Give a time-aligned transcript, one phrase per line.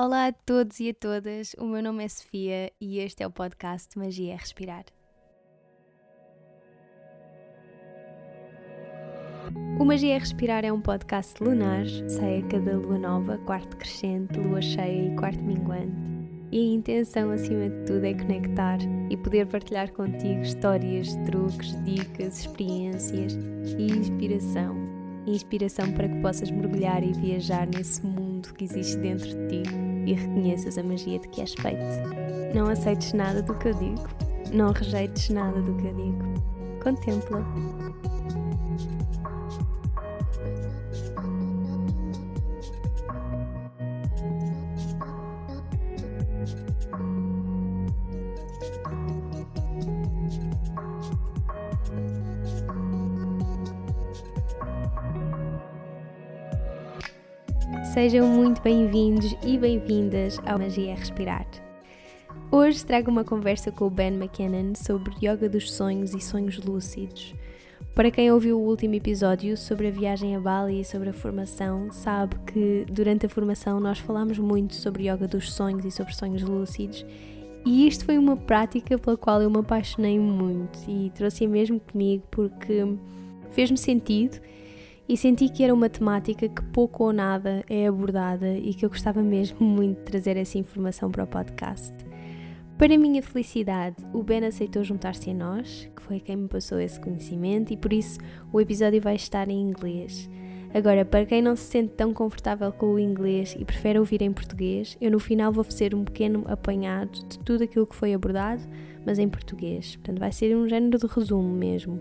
[0.00, 3.32] Olá a todos e a todas, o meu nome é Sofia e este é o
[3.32, 4.84] podcast Magia é Respirar.
[9.80, 14.38] O Magia é Respirar é um podcast lunar, sai a cada lua nova, quarto crescente,
[14.38, 15.96] lua cheia e quarto minguante.
[16.52, 18.78] E a intenção, acima de tudo, é conectar
[19.10, 23.36] e poder partilhar contigo histórias, truques, dicas, experiências
[23.76, 24.76] e inspiração.
[25.26, 30.14] Inspiração para que possas mergulhar e viajar nesse mundo que existe dentro de ti e
[30.14, 32.54] reconheças a magia de que és feito.
[32.54, 34.08] Não aceites nada do que eu digo,
[34.52, 36.24] não rejeites nada do que eu digo.
[36.82, 37.44] Contempla.
[58.00, 61.44] Sejam muito bem-vindos e bem-vindas ao Magia Respirar.
[62.48, 67.34] Hoje trago uma conversa com o Ben McKinnon sobre yoga dos sonhos e sonhos lúcidos.
[67.96, 71.90] Para quem ouviu o último episódio sobre a viagem a Bali e sobre a formação,
[71.90, 76.42] sabe que durante a formação nós falámos muito sobre yoga dos sonhos e sobre sonhos
[76.42, 77.04] lúcidos,
[77.66, 82.22] e isto foi uma prática pela qual eu me apaixonei muito e trouxe-a mesmo comigo
[82.30, 82.86] porque
[83.50, 84.40] fez-me sentido
[85.08, 88.90] e senti que era uma temática que pouco ou nada é abordada e que eu
[88.90, 91.94] gostava mesmo muito de trazer essa informação para o podcast.
[92.76, 97.00] Para minha felicidade, o Ben aceitou juntar-se a nós, que foi quem me passou esse
[97.00, 98.20] conhecimento, e por isso
[98.52, 100.30] o episódio vai estar em inglês.
[100.72, 104.32] Agora, para quem não se sente tão confortável com o inglês e prefere ouvir em
[104.32, 108.62] português, eu no final vou fazer um pequeno apanhado de tudo aquilo que foi abordado,
[109.04, 109.96] mas em português.
[109.96, 112.00] Portanto, vai ser um género de resumo mesmo.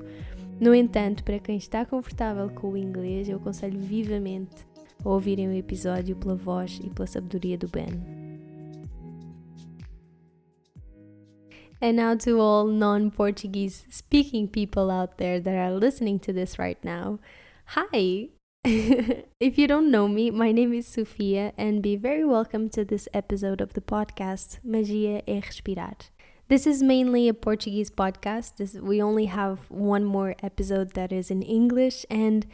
[0.59, 4.65] No entanto, para quem está confortável com o inglês, eu aconselho vivamente
[5.05, 8.27] a ouvirem o episódio pela voz e pela sabedoria do Ben.
[11.79, 16.57] And now to all non Portuguese speaking people out there that are listening to this
[16.57, 17.19] right now.
[17.75, 18.29] Hi!
[19.39, 23.07] if you don't know me, my name is Sofia, and be very welcome to this
[23.13, 25.97] episode of the podcast Magia é Respirar.
[26.49, 28.55] This is mainly a Portuguese podcast.
[28.55, 32.45] This, we only have one more episode that is in English, and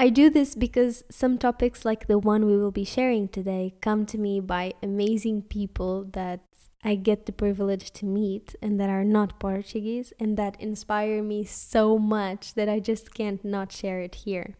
[0.00, 4.06] I do this because some topics, like the one we will be sharing today, come
[4.06, 6.40] to me by amazing people that
[6.82, 11.44] I get the privilege to meet and that are not Portuguese and that inspire me
[11.44, 14.56] so much that I just can't not share it here.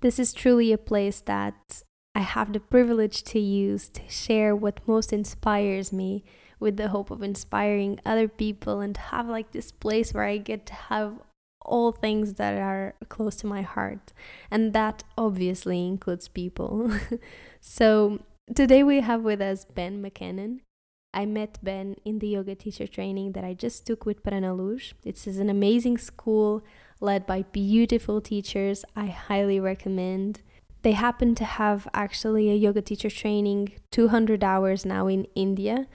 [0.00, 1.84] This is truly a place that
[2.14, 6.24] I have the privilege to use to share what most inspires me
[6.60, 10.66] with the hope of inspiring other people and have like this place where I get
[10.66, 11.20] to have
[11.60, 14.12] all things that are close to my heart.
[14.50, 16.92] And that obviously includes people.
[17.60, 18.20] so
[18.54, 20.62] today we have with us Ben Mackinnon.
[21.14, 24.94] I met Ben in the yoga teacher training that I just took with Prana Luz.
[25.04, 26.62] It's an amazing school
[27.00, 28.84] led by beautiful teachers.
[28.94, 30.42] I highly recommend.
[30.82, 35.86] They happen to have actually a yoga teacher training 200 hours now in India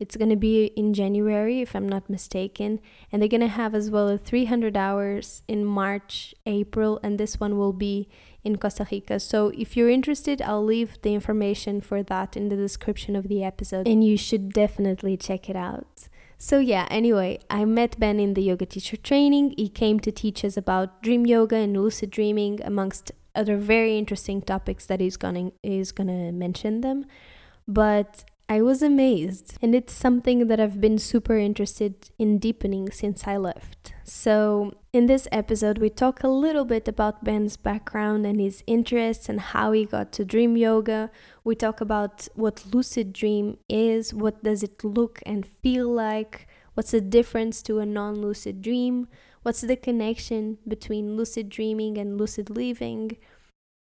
[0.00, 2.80] it's going to be in January, if I'm not mistaken.
[3.12, 7.38] And they're going to have as well a 300 hours in March, April, and this
[7.38, 8.08] one will be
[8.42, 9.20] in Costa Rica.
[9.20, 13.44] So if you're interested, I'll leave the information for that in the description of the
[13.44, 16.08] episode, and you should definitely check it out.
[16.38, 19.52] So, yeah, anyway, I met Ben in the yoga teacher training.
[19.58, 24.40] He came to teach us about dream yoga and lucid dreaming, amongst other very interesting
[24.40, 27.04] topics that he's gonna, he's gonna mention them.
[27.68, 33.24] But I was amazed, and it's something that I've been super interested in deepening since
[33.24, 33.94] I left.
[34.02, 39.28] So, in this episode, we talk a little bit about Ben's background and his interests
[39.28, 41.12] and how he got to dream yoga.
[41.44, 46.90] We talk about what lucid dream is, what does it look and feel like, what's
[46.90, 49.06] the difference to a non lucid dream,
[49.44, 53.16] what's the connection between lucid dreaming and lucid living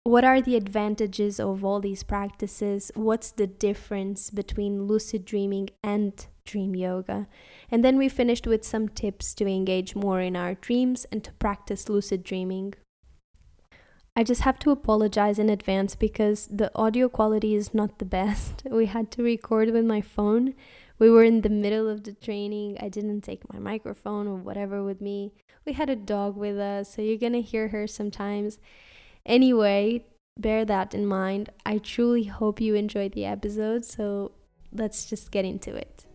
[0.06, 2.92] what are the advantages of all these practices?
[2.94, 6.14] What's the difference between lucid dreaming and
[6.46, 7.28] dream yoga?
[7.72, 11.34] And then we finished with some tips to engage more in our dreams and to
[11.34, 12.76] practice lucid dreaming.
[14.16, 18.62] I just have to apologize in advance because the audio quality is not the best.
[18.72, 20.54] We had to record with my phone.
[21.00, 22.78] We were in the middle of the training.
[22.80, 25.32] I didn't take my microphone or whatever with me.
[25.66, 28.60] We had a dog with us, so you're gonna hear her sometimes.
[29.26, 30.06] Anyway,
[30.38, 31.50] bear that in mind.
[31.66, 34.32] I truly hope you enjoyed the episode, so
[34.72, 36.06] let's just get into it.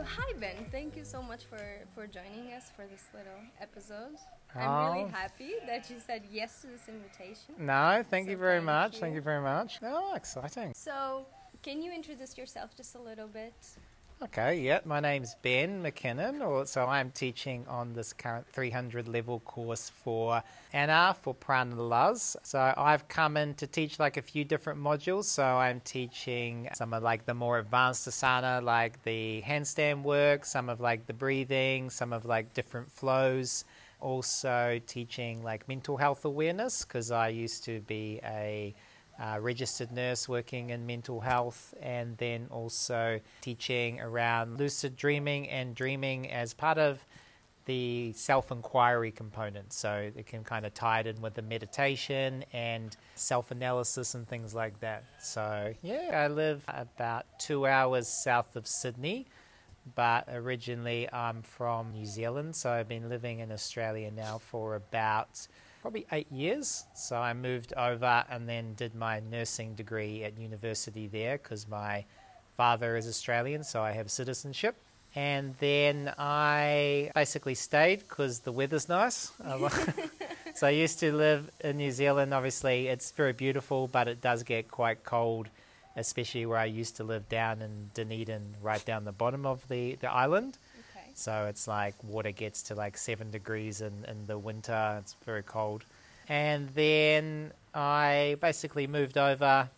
[0.00, 0.66] Hi, Ben.
[0.70, 1.58] Thank you so much for,
[1.94, 4.16] for joining us for this little episode.
[4.54, 4.60] Oh.
[4.60, 5.08] I'm really oh.
[5.08, 7.54] happy that you said yes to this invitation.
[7.58, 8.94] No, thank so you very thank much.
[8.94, 9.00] You.
[9.00, 9.78] Thank you very much.
[9.82, 10.72] Oh, exciting.
[10.74, 11.26] So,
[11.62, 13.54] can you introduce yourself just a little bit?
[14.20, 16.66] Okay, yeah, my name's Ben Mackinnon.
[16.66, 20.42] So I'm teaching on this current 300 level course for
[20.72, 22.36] Anna for Prana Luz.
[22.42, 25.26] So I've come in to teach like a few different modules.
[25.26, 30.68] So I'm teaching some of like the more advanced asana, like the handstand work, some
[30.68, 33.64] of like the breathing, some of like different flows.
[34.00, 38.74] Also teaching like mental health awareness because I used to be a
[39.18, 45.74] uh, registered nurse working in mental health, and then also teaching around lucid dreaming and
[45.74, 47.04] dreaming as part of
[47.68, 49.72] the self inquiry component.
[49.72, 54.26] So it can kind of tie it in with the meditation and self analysis and
[54.26, 55.04] things like that.
[55.20, 59.26] So, yeah, I live about two hours south of Sydney,
[59.94, 62.56] but originally I'm from New Zealand.
[62.56, 65.46] So I've been living in Australia now for about
[65.80, 66.84] probably eight years.
[66.94, 72.04] So I moved over and then did my nursing degree at university there because my
[72.56, 74.76] father is Australian, so I have citizenship.
[75.14, 79.32] And then I basically stayed because the weather's nice.
[80.54, 82.34] so I used to live in New Zealand.
[82.34, 85.48] Obviously, it's very beautiful, but it does get quite cold,
[85.96, 89.94] especially where I used to live down in Dunedin, right down the bottom of the,
[89.96, 90.58] the island.
[91.18, 94.98] So it's like water gets to like seven degrees in, in the winter.
[95.00, 95.84] It's very cold.
[96.28, 99.68] And then I basically moved over,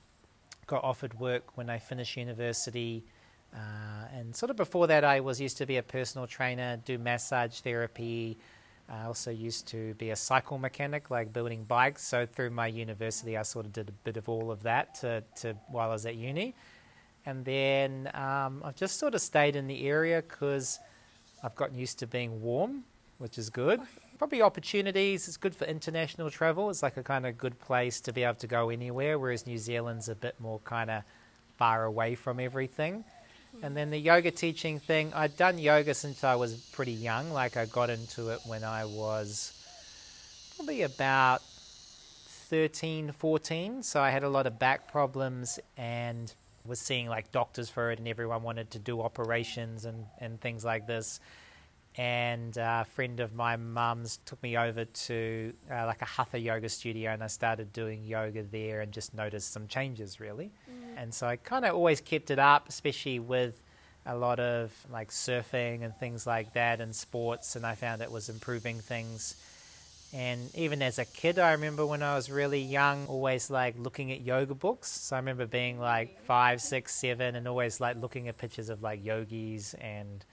[0.66, 3.04] got offered work when I finished university.
[3.54, 6.98] Uh, and sort of before that, I was used to be a personal trainer, do
[6.98, 8.36] massage therapy.
[8.90, 12.06] I also used to be a cycle mechanic, like building bikes.
[12.06, 15.24] So through my university, I sort of did a bit of all of that to,
[15.36, 16.54] to while I was at uni.
[17.24, 20.78] And then um, I've just sort of stayed in the area because
[21.42, 22.84] I've gotten used to being warm,
[23.18, 23.80] which is good.
[24.18, 25.26] Probably opportunities.
[25.28, 26.68] It's good for international travel.
[26.70, 29.58] It's like a kind of good place to be able to go anywhere, whereas New
[29.58, 31.02] Zealand's a bit more kind of
[31.56, 33.04] far away from everything.
[33.62, 37.30] And then the yoga teaching thing, I'd done yoga since I was pretty young.
[37.32, 39.52] Like I got into it when I was
[40.56, 41.42] probably about
[42.50, 43.82] 13, 14.
[43.82, 46.32] So I had a lot of back problems and
[46.64, 50.64] was seeing like doctors for it, and everyone wanted to do operations and, and things
[50.64, 51.20] like this.
[51.96, 56.68] And a friend of my mum's took me over to uh, like a hatha yoga
[56.68, 60.52] studio, and I started doing yoga there, and just noticed some changes really.
[60.70, 61.02] Mm.
[61.02, 63.60] And so I kind of always kept it up, especially with
[64.06, 68.12] a lot of like surfing and things like that, and sports, and I found it
[68.12, 69.34] was improving things
[70.12, 74.10] and even as a kid, I remember when I was really young, always like looking
[74.10, 74.90] at yoga books.
[74.90, 78.82] So I remember being like five, six, seven, and always like looking at pictures of
[78.82, 80.24] like yogis and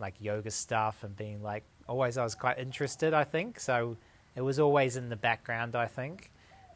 [0.00, 3.60] like yoga stuff and being like, always I was quite interested, I think.
[3.60, 3.96] So
[4.34, 6.32] it was always in the background, I think.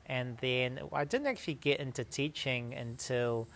[0.07, 3.49] And then I didn't actually get into teaching until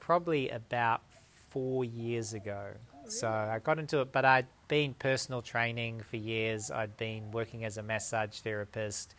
[0.00, 1.02] probably about
[1.50, 2.72] four years ago.
[3.04, 6.70] Oh, so I got into it, but I'd been personal training for years.
[6.70, 9.14] I'd been working as a massage therapist.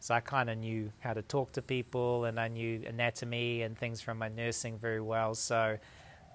[0.00, 3.76] So I kind of knew how to talk to people and I knew anatomy and
[3.76, 5.34] things from my nursing very well.
[5.34, 5.78] So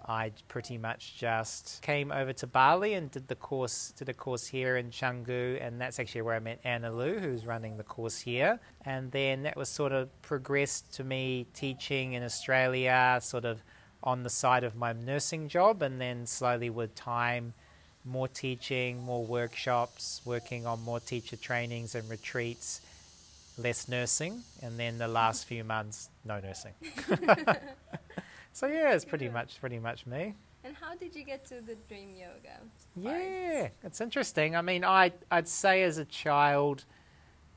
[0.07, 4.47] I pretty much just came over to Bali and did the course, did a course
[4.47, 8.19] here in Canggu, and that's actually where I met Anna Lou, who's running the course
[8.19, 8.59] here.
[8.83, 13.63] And then that was sort of progressed to me teaching in Australia, sort of
[14.03, 17.53] on the side of my nursing job, and then slowly with time,
[18.03, 22.81] more teaching, more workshops, working on more teacher trainings and retreats,
[23.57, 26.73] less nursing, and then the last few months, no nursing.
[28.53, 30.33] so yeah, it's pretty much pretty much me.
[30.63, 32.59] And how did you get to the dream yoga?
[32.95, 34.55] Yeah, it's interesting.
[34.55, 36.85] I mean, I I'd say as a child,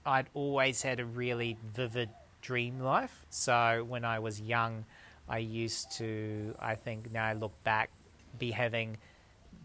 [0.04, 2.10] I'd always had a really vivid
[2.40, 3.24] dream life.
[3.30, 4.84] So when I was young,
[5.28, 7.90] I used to, I think now I look back,
[8.38, 8.98] be having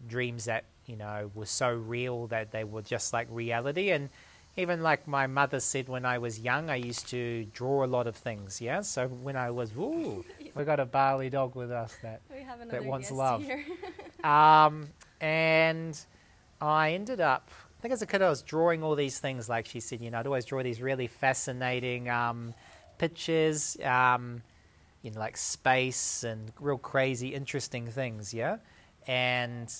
[0.08, 3.90] dreams that, you know, were so real that they were just like reality.
[3.90, 4.08] And
[4.56, 8.06] even like my mother said when I was young, I used to draw a lot
[8.06, 8.60] of things.
[8.60, 8.80] Yeah.
[8.80, 10.24] So when I was, ooh,
[10.54, 12.20] we got a Bali dog with us that,
[12.70, 13.44] that wants love.
[14.24, 14.88] um,
[15.20, 15.98] and
[16.60, 19.48] I ended up, I think as a kid, I was drawing all these things.
[19.48, 22.54] Like she said, you know, I'd always draw these really fascinating um,
[22.98, 23.76] pictures.
[23.82, 24.42] Um,
[25.02, 28.58] in like space and real crazy, interesting things, yeah.
[29.06, 29.72] And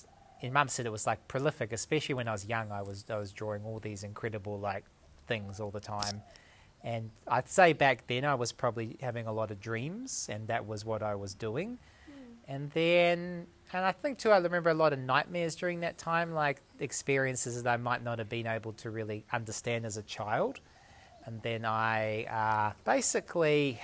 [0.43, 2.73] and mum said it was like prolific, especially when I was young.
[2.73, 4.85] I was I was drawing all these incredible like
[5.27, 6.23] things all the time,
[6.83, 10.67] and I'd say back then I was probably having a lot of dreams, and that
[10.67, 11.79] was what I was doing.
[12.09, 12.15] Mm.
[12.49, 16.33] And then and I think too, I remember a lot of nightmares during that time,
[16.33, 20.61] like experiences that I might not have been able to really understand as a child.
[21.27, 23.79] And then I uh, basically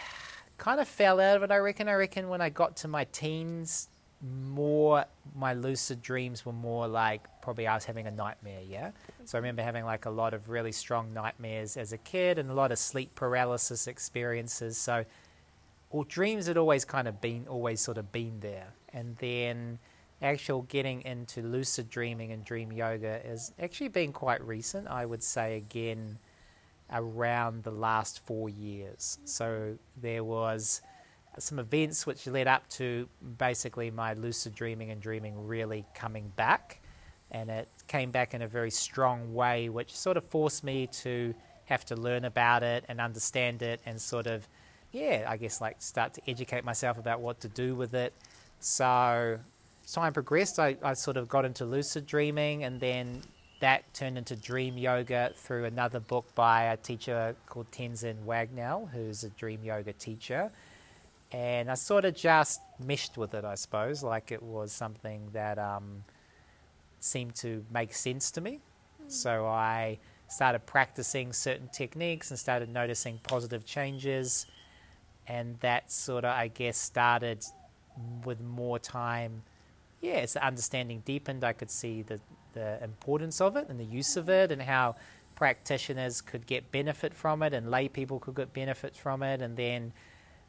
[0.59, 1.89] kind of fell out of it, I reckon.
[1.89, 3.89] I reckon when I got to my teens,
[4.23, 8.91] more my lucid dreams were more like probably I was having a nightmare, yeah.
[9.25, 12.51] So I remember having like a lot of really strong nightmares as a kid and
[12.51, 14.77] a lot of sleep paralysis experiences.
[14.79, 15.05] So,
[15.91, 19.79] well, dreams had always kind of been, always sort of been there and then
[20.23, 24.89] actual getting into lucid dreaming and dream yoga has actually been quite recent.
[24.89, 26.19] I would say again
[26.93, 29.19] around the last four years.
[29.25, 30.81] So there was
[31.39, 36.81] some events which led up to basically my lucid dreaming and dreaming really coming back.
[37.31, 41.35] And it came back in a very strong way, which sort of forced me to
[41.67, 44.49] have to learn about it and understand it and sort of,
[44.93, 48.13] yeah, I guess like start to educate myself about what to do with it
[48.61, 49.39] so
[49.91, 53.23] time progressed, I, I sort of got into lucid dreaming, and then
[53.61, 59.25] that turned into dream yoga through another book by a teacher called Tenzin Wangyal, who's
[59.25, 60.51] a dream yoga teacher.
[61.33, 65.59] And I sort of just meshed with it, I suppose, like it was something that
[65.59, 66.05] um,
[67.01, 68.61] seemed to make sense to me.
[69.03, 69.11] Mm.
[69.11, 69.99] So I
[70.29, 74.47] started practicing certain techniques and started noticing positive changes.
[75.27, 77.45] And that sort of, I guess, started
[78.25, 79.43] with more time,
[80.01, 82.21] yeah, as the understanding deepened, I could see the,
[82.57, 84.97] the importance of it and the use of it and how
[85.37, 89.41] practitioners could get benefit from it and lay people could get benefit from it.
[89.41, 89.93] And then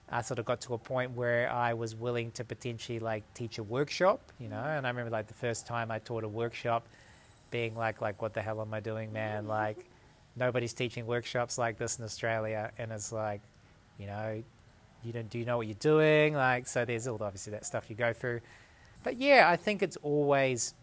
[0.09, 3.59] I sort of got to a point where I was willing to potentially like teach
[3.59, 4.63] a workshop, you know.
[4.63, 6.87] And I remember like the first time I taught a workshop
[7.51, 9.47] being like, like, what the hell am I doing, man?
[9.47, 9.85] Like,
[10.35, 12.71] nobody's teaching workshops like this in Australia.
[12.77, 13.41] And it's like,
[13.97, 14.43] you know,
[15.03, 17.89] you don't do you know what you're doing like so there's all obviously that stuff
[17.89, 18.41] you go through
[19.03, 20.73] but yeah i think it's always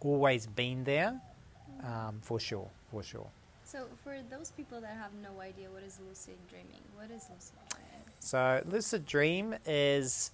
[0.00, 1.20] always been there
[1.84, 3.26] um, for sure for sure.
[3.64, 6.82] So for those people that have no idea what is lucid dreaming?
[6.96, 8.04] What is lucid dreaming?
[8.18, 10.32] So lucid dream is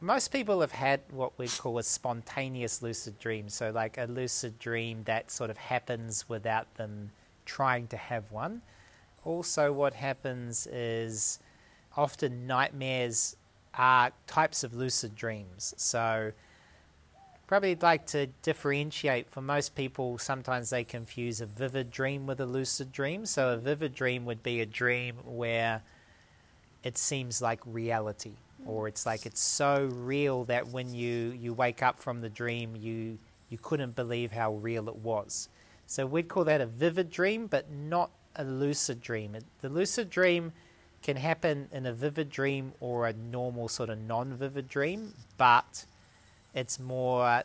[0.00, 3.48] most people have had what we call a spontaneous lucid dream.
[3.48, 7.10] So like a lucid dream that sort of happens without them
[7.44, 8.62] trying to have one.
[9.24, 11.40] Also what happens is
[11.96, 13.36] often nightmares
[13.74, 15.74] are types of lucid dreams.
[15.76, 16.32] So,
[17.48, 22.46] probably like to differentiate for most people, sometimes they confuse a vivid dream with a
[22.46, 23.26] lucid dream.
[23.26, 25.82] So, a vivid dream would be a dream where
[26.84, 28.34] it seems like reality
[28.66, 32.76] or it's like it's so real that when you, you wake up from the dream
[32.76, 33.18] you
[33.50, 35.48] you couldn't believe how real it was
[35.86, 40.52] so we'd call that a vivid dream but not a lucid dream the lucid dream
[41.02, 45.84] can happen in a vivid dream or a normal sort of non-vivid dream, but
[46.58, 47.44] it's more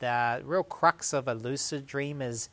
[0.00, 2.48] the real crux of a lucid dream is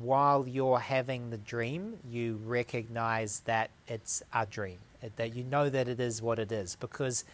[0.00, 4.78] while you're having the dream, you recognize that it's a dream,
[5.16, 7.24] that you know that it is what it is, because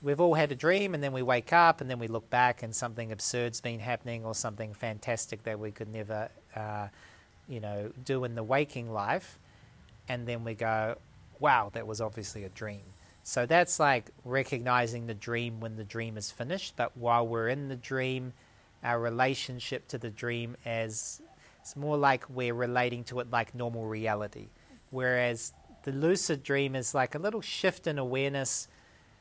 [0.00, 2.62] we've all had a dream and then we wake up and then we look back
[2.62, 6.86] and something absurd's been happening or something fantastic that we could never, uh,
[7.48, 9.36] you know, do in the waking life,
[10.08, 10.96] and then we go,
[11.40, 12.82] wow, that was obviously a dream.
[13.28, 16.76] So that's like recognizing the dream when the dream is finished.
[16.76, 18.32] But while we're in the dream,
[18.82, 21.20] our relationship to the dream as
[21.60, 24.46] it's more like we're relating to it like normal reality.
[24.88, 28.66] Whereas the lucid dream is like a little shift in awareness.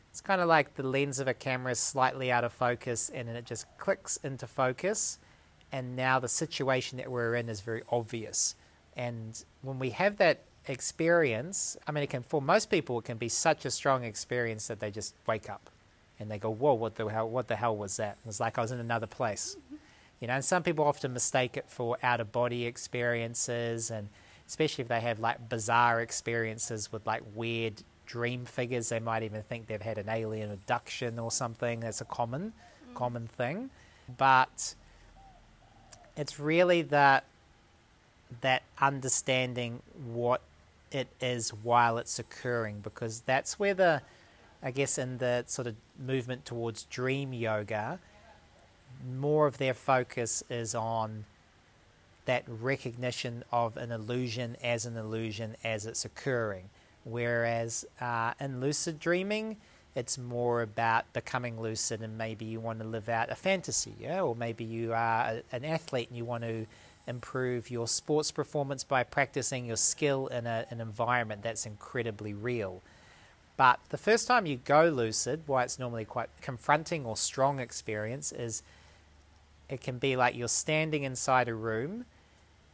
[0.10, 3.28] It's kind of like the lens of a camera is slightly out of focus and
[3.28, 5.20] then it just clicks into focus.
[5.74, 8.56] And now the situation that we're in is very obvious.
[8.96, 13.18] And when we have that experience, I mean, it can, for most people, it can
[13.18, 15.70] be such a strong experience that they just wake up
[16.20, 18.18] and they go, whoa, what the hell, what the hell was that?
[18.24, 19.56] It was like I was in another place.
[20.20, 24.10] You know, and some people often mistake it for out of body experiences, and
[24.48, 29.44] especially if they have like bizarre experiences with like weird dream figures, they might even
[29.44, 31.82] think they've had an alien abduction or something.
[31.82, 32.54] That's a common,
[32.90, 32.96] mm.
[32.96, 33.70] common thing.
[34.18, 34.74] But
[36.16, 37.26] it's really that
[38.42, 39.82] that understanding
[40.14, 40.42] what
[40.91, 44.01] it is while it's occurring because that's where the
[44.62, 48.00] I guess in the sort of movement towards dream yoga
[49.06, 51.25] more of their focus is on
[52.25, 56.70] that recognition of an illusion as an illusion as it's occurring.
[57.03, 59.58] Whereas uh, in lucid dreaming
[59.96, 64.22] it's more about becoming lucid and maybe you want to live out a fantasy yeah?
[64.22, 66.67] Or maybe you are an athlete and you want to
[67.08, 72.82] improve your sports performance by practicing your skill in a, an environment that's incredibly real.
[73.56, 78.32] But the first time you go lucid, why it's normally quite confronting or strong experience
[78.32, 78.62] is
[79.70, 82.06] it can be like you're standing inside a room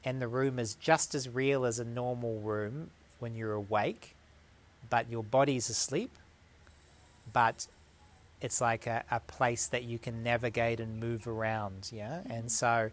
[0.04, 4.16] and the room is just as real as a normal room when you're awake,
[4.90, 6.12] but your body's asleep.
[7.32, 7.68] But
[8.42, 12.20] it's like a, a place that you can navigate and move around, yeah?
[12.25, 12.48] And mm-hmm.
[12.50, 12.92] so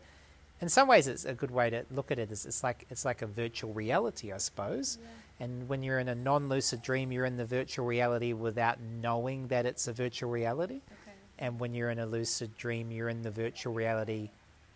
[0.60, 3.04] in some ways it's a good way to look at it is it's like it's
[3.04, 4.98] like a virtual reality, I suppose.
[5.00, 5.44] Yeah.
[5.44, 9.64] And when you're in a non-lucid dream, you're in the virtual reality without knowing that
[9.64, 10.76] it's a virtual reality.
[10.92, 11.12] Okay.
[11.38, 14.28] And when you're in a lucid dream, you're in the virtual reality,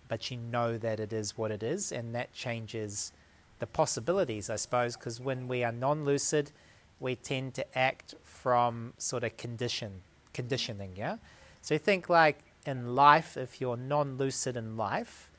[0.08, 3.12] but you know that it is what it is, and that changes
[3.58, 6.50] the possibilities, I suppose, because when we are non lucid,
[6.98, 10.00] we tend to act from sort of condition,
[10.32, 11.18] conditioning, yeah?
[11.60, 15.30] So think like in life, if you're non lucid in life,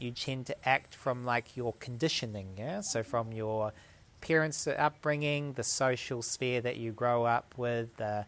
[0.00, 2.80] you tend to act from like your conditioning, yeah?
[2.80, 3.72] So from your
[4.20, 8.26] parents' uh, upbringing, the social sphere that you grow up with, the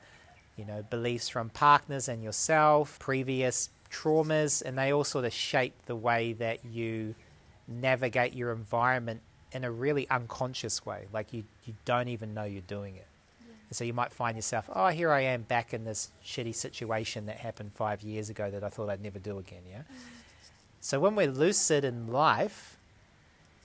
[0.56, 5.74] you know, beliefs from partners and yourself, previous traumas, and they all sort of shape
[5.86, 7.14] the way that you
[7.66, 9.20] navigate your environment
[9.52, 11.06] in a really unconscious way.
[11.12, 13.06] Like you, you don't even know you're doing it.
[13.68, 17.24] And so you might find yourself, oh, here I am back in this shitty situation
[17.26, 19.78] that happened five years ago that I thought I'd never do again, yeah?
[19.78, 20.21] Mm.
[20.84, 22.76] So when we're lucid in life,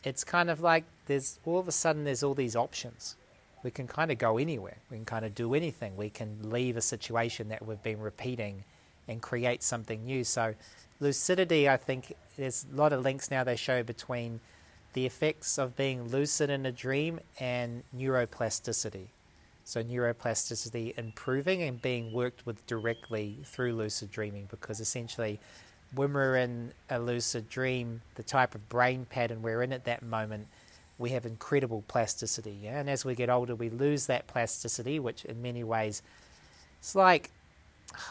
[0.03, 3.15] it's kind of like there's all of a sudden there's all these options.
[3.63, 4.77] We can kind of go anywhere.
[4.91, 5.97] We can kind of do anything.
[5.97, 8.65] We can leave a situation that we've been repeating
[9.07, 10.23] and create something new.
[10.23, 10.53] So
[10.99, 14.39] lucidity, I think there's a lot of links now they show between
[14.93, 19.07] the effects of being lucid in a dream and neuroplasticity.
[19.63, 25.39] So neuroplasticity improving and being worked with directly through lucid dreaming because essentially
[25.93, 30.03] when we're in a lucid dream, the type of brain pattern we're in at that
[30.03, 30.47] moment,
[30.97, 32.57] we have incredible plasticity.
[32.61, 32.79] Yeah?
[32.79, 36.01] And as we get older, we lose that plasticity, which in many ways,
[36.79, 37.31] it's like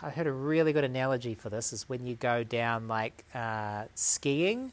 [0.03, 3.85] I heard a really good analogy for this is when you go down like uh,
[3.95, 4.73] skiing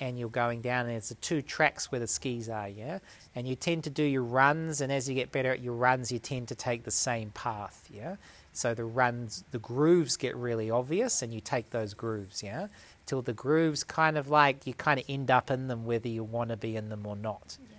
[0.00, 3.00] and you're going down and there's the two tracks where the skis are, yeah?
[3.34, 6.12] And you tend to do your runs and as you get better at your runs
[6.12, 8.16] you tend to take the same path, yeah?
[8.58, 12.66] So the runs the grooves get really obvious and you take those grooves, yeah?
[13.06, 16.24] Till the grooves kind of like you kind of end up in them whether you
[16.24, 17.56] want to be in them or not.
[17.60, 17.76] Yeah.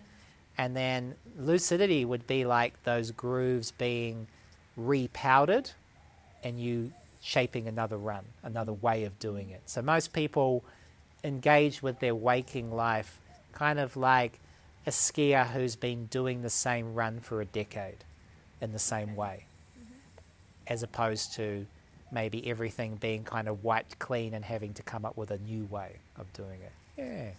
[0.58, 4.28] And then lucidity would be like those grooves being
[4.80, 5.74] repowdered
[6.46, 9.64] and you shaping another run, another way of doing it.
[9.66, 10.64] So most people
[11.26, 13.20] engage with their waking life
[13.52, 14.40] kind of like
[14.88, 18.06] a skier who's been doing the same run for a decade
[18.62, 19.46] in the same way,
[20.70, 21.66] as opposed to
[22.12, 25.66] maybe everything being kind of wiped clean and having to come up with a new
[25.66, 26.72] way of doing it.
[26.98, 27.30] Yeah.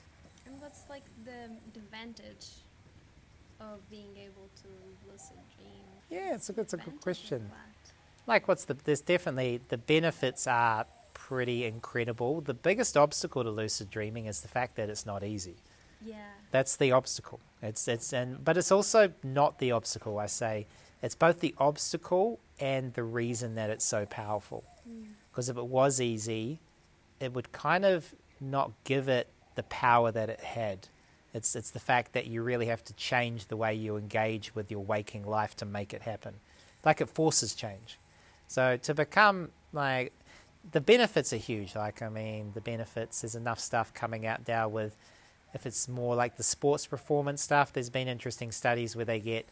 [0.46, 2.46] And what's like the advantage
[3.60, 4.68] of being able to
[5.10, 5.84] lucid dream?
[6.08, 7.50] Yeah, it's a, it's a good question.
[8.26, 13.90] like what's the there's definitely the benefits are pretty incredible the biggest obstacle to lucid
[13.90, 15.54] dreaming is the fact that it's not easy
[16.04, 16.16] Yeah.
[16.50, 20.66] that's the obstacle it's it's and but it's also not the obstacle i say
[21.02, 24.64] it's both the obstacle and the reason that it's so powerful
[25.30, 26.60] because if it was easy
[27.20, 30.88] it would kind of not give it the power that it had
[31.32, 34.70] it's it's the fact that you really have to change the way you engage with
[34.70, 36.34] your waking life to make it happen
[36.84, 37.98] like it forces change
[38.46, 40.12] so to become like
[40.72, 41.74] the benefits are huge.
[41.74, 44.96] Like I mean, the benefits there's enough stuff coming out now with
[45.54, 47.72] if it's more like the sports performance stuff.
[47.72, 49.48] There's been interesting studies where they get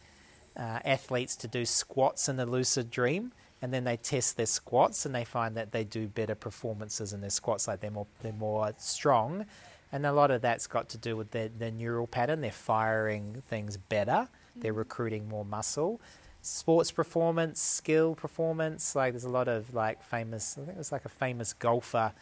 [0.57, 3.31] uh, athletes to do squats in the lucid dream,
[3.61, 7.21] and then they test their squats, and they find that they do better performances in
[7.21, 7.67] their squats.
[7.67, 9.45] Like they're more they're more strong,
[9.91, 12.41] and a lot of that's got to do with their, their neural pattern.
[12.41, 14.29] They're firing things better.
[14.55, 15.99] They're recruiting more muscle
[16.41, 18.95] sports performance, skill performance.
[18.95, 20.57] Like there's a lot of like famous.
[20.57, 22.13] I think it was like a famous golfer,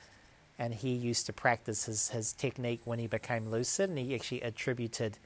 [0.58, 4.42] and he used to practice his his technique when he became lucid, and he actually
[4.42, 5.18] attributed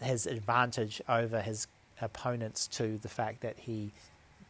[0.00, 1.66] his advantage over his
[2.00, 3.90] opponents to the fact that he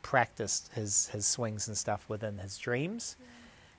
[0.03, 3.17] practiced his his swings and stuff within his dreams.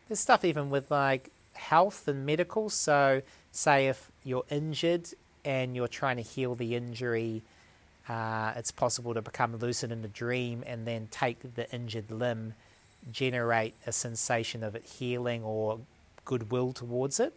[0.07, 2.69] There's stuff even with like health and medical.
[2.69, 5.09] So say if you're injured
[5.45, 7.43] and you're trying to heal the injury
[8.09, 12.55] uh, it's possible to become lucid in a dream and then take the injured limb,
[13.11, 15.79] generate a sensation of it healing or
[16.25, 17.33] goodwill towards it,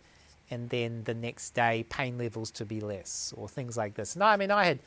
[0.51, 4.17] and then the next day pain levels to be less or things like this.
[4.17, 4.79] No, I mean I had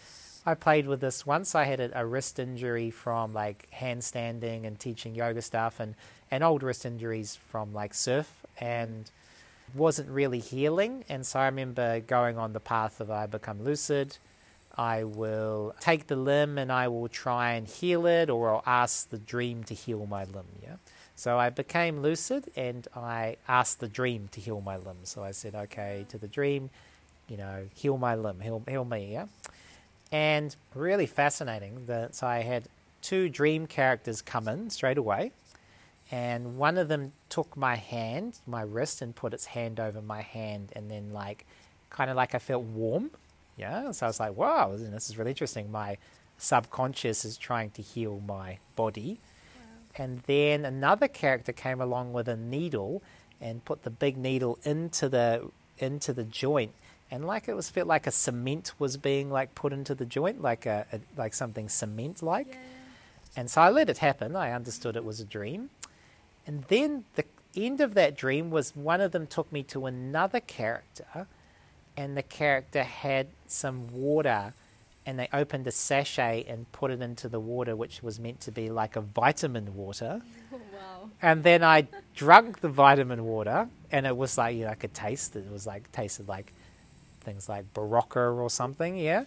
[0.45, 1.55] I played with this once.
[1.55, 5.95] I had a, a wrist injury from like handstanding and teaching yoga stuff, and
[6.29, 9.10] and old wrist injuries from like surf and
[9.73, 11.03] wasn't really healing.
[11.10, 14.17] And so I remember going on the path of I become lucid
[14.77, 19.10] I will take the limb and I will try and heal it, or I'll ask
[19.10, 20.47] the dream to heal my limb.
[20.62, 20.75] Yeah.
[21.15, 24.97] So I became lucid and I asked the dream to heal my limb.
[25.03, 26.69] So I said, okay, to the dream,
[27.29, 29.13] you know, heal my limb, heal, heal me.
[29.13, 29.27] Yeah.
[30.11, 32.67] And really fascinating that so I had
[33.01, 35.31] two dream characters come in straight away.
[36.11, 40.21] And one of them took my hand, my wrist, and put its hand over my
[40.21, 41.45] hand, and then like,
[41.89, 43.09] kind of like I felt warm,
[43.57, 43.91] yeah.
[43.91, 45.71] So I was like, wow, this is really interesting.
[45.71, 45.97] My
[46.37, 49.19] subconscious is trying to heal my body,
[49.55, 49.61] wow.
[49.95, 53.01] and then another character came along with a needle
[53.41, 56.73] and put the big needle into the into the joint,
[57.11, 60.41] and like it was felt like a cement was being like put into the joint,
[60.41, 62.47] like a, a like something cement like.
[62.51, 62.57] Yeah.
[63.37, 64.35] And so I let it happen.
[64.35, 65.69] I understood it was a dream.
[66.47, 70.39] And then the end of that dream was one of them took me to another
[70.39, 71.27] character,
[71.97, 74.53] and the character had some water,
[75.05, 78.51] and they opened a sachet and put it into the water, which was meant to
[78.51, 80.21] be like a vitamin water.
[80.53, 81.09] Oh, wow.
[81.21, 84.93] And then I drank the vitamin water, and it was like, you know, I could
[84.93, 85.45] taste it.
[85.45, 86.53] It was like, tasted like
[87.25, 89.25] things like Berocca or something, yeah.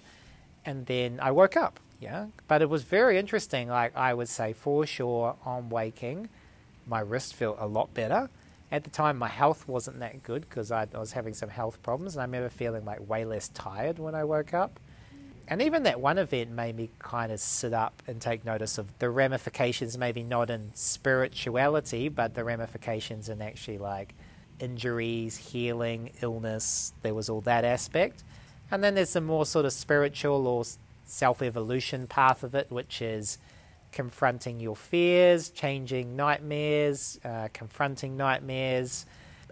[0.65, 2.27] And then I woke up, yeah.
[2.47, 3.69] But it was very interesting.
[3.69, 6.29] Like, I would say for sure on waking,
[6.87, 8.31] my wrist felt a lot better.
[8.71, 11.83] At the time, my health wasn't that good because I, I was having some health
[11.83, 14.79] problems, and I remember feeling like way less tired when I woke up.
[15.51, 18.99] And even that one event made me kind of sit up and take notice of
[18.99, 24.15] the ramifications, maybe not in spirituality, but the ramifications in actually like
[24.61, 26.93] injuries, healing, illness.
[27.03, 28.25] There was all that aspect.
[28.71, 30.65] And then there's the more sort of spiritual or
[31.05, 33.39] self evolution path of it, which is
[33.93, 39.07] confronting your fears, changing nightmares, uh, confronting nightmares,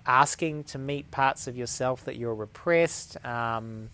[0.06, 3.90] asking to meet parts of yourself that you're repressed, um,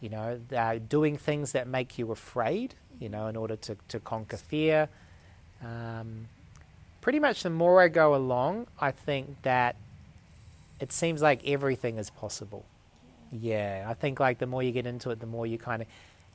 [0.00, 4.00] you know, uh, doing things that make you afraid, you know, in order to, to
[4.00, 4.88] conquer fear.
[5.62, 6.28] Um,
[7.04, 9.76] pretty much the more I go along, I think that
[10.80, 12.64] it seems like everything is possible.
[13.30, 15.88] Yeah, I think like the more you get into it, the more you kind of.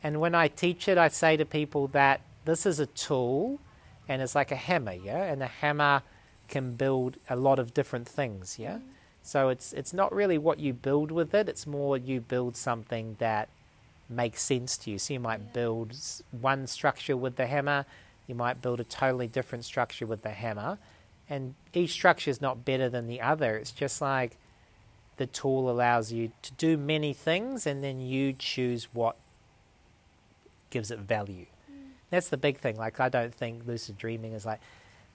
[0.03, 3.59] And when I teach it, I say to people that this is a tool
[4.07, 5.23] and it's like a hammer, yeah?
[5.23, 6.03] And a hammer
[6.47, 8.75] can build a lot of different things, yeah?
[8.75, 8.81] Mm.
[9.23, 13.15] So it's it's not really what you build with it, it's more you build something
[13.17, 13.49] that
[14.07, 14.99] makes sense to you.
[14.99, 15.51] So you might yeah.
[15.51, 15.97] build
[16.29, 17.87] one structure with the hammer,
[18.29, 20.77] you might build a totally different structure with the hammer,
[21.29, 23.57] and each structure is not better than the other.
[23.57, 24.37] It's just like
[25.17, 29.17] the tool allows you to do many things and then you choose what
[30.69, 31.45] gives it value.
[31.69, 31.89] Mm.
[32.09, 32.77] That's the big thing.
[32.77, 34.61] Like, I don't think lucid dreaming is like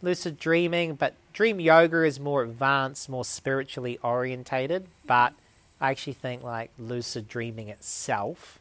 [0.03, 4.87] lucid dreaming, but dream yoga is more advanced, more spiritually orientated.
[5.07, 5.33] But
[5.81, 8.61] I actually think like lucid dreaming itself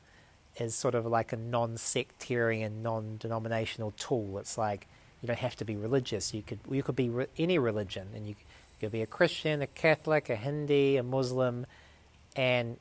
[0.57, 4.37] is sort of like a non sectarian, non denominational tool.
[4.37, 4.87] It's like
[5.21, 6.33] you don't have to be religious.
[6.33, 9.61] You could you could be re- any religion, and you, you could be a Christian,
[9.61, 11.65] a Catholic, a Hindi, a Muslim,
[12.35, 12.77] and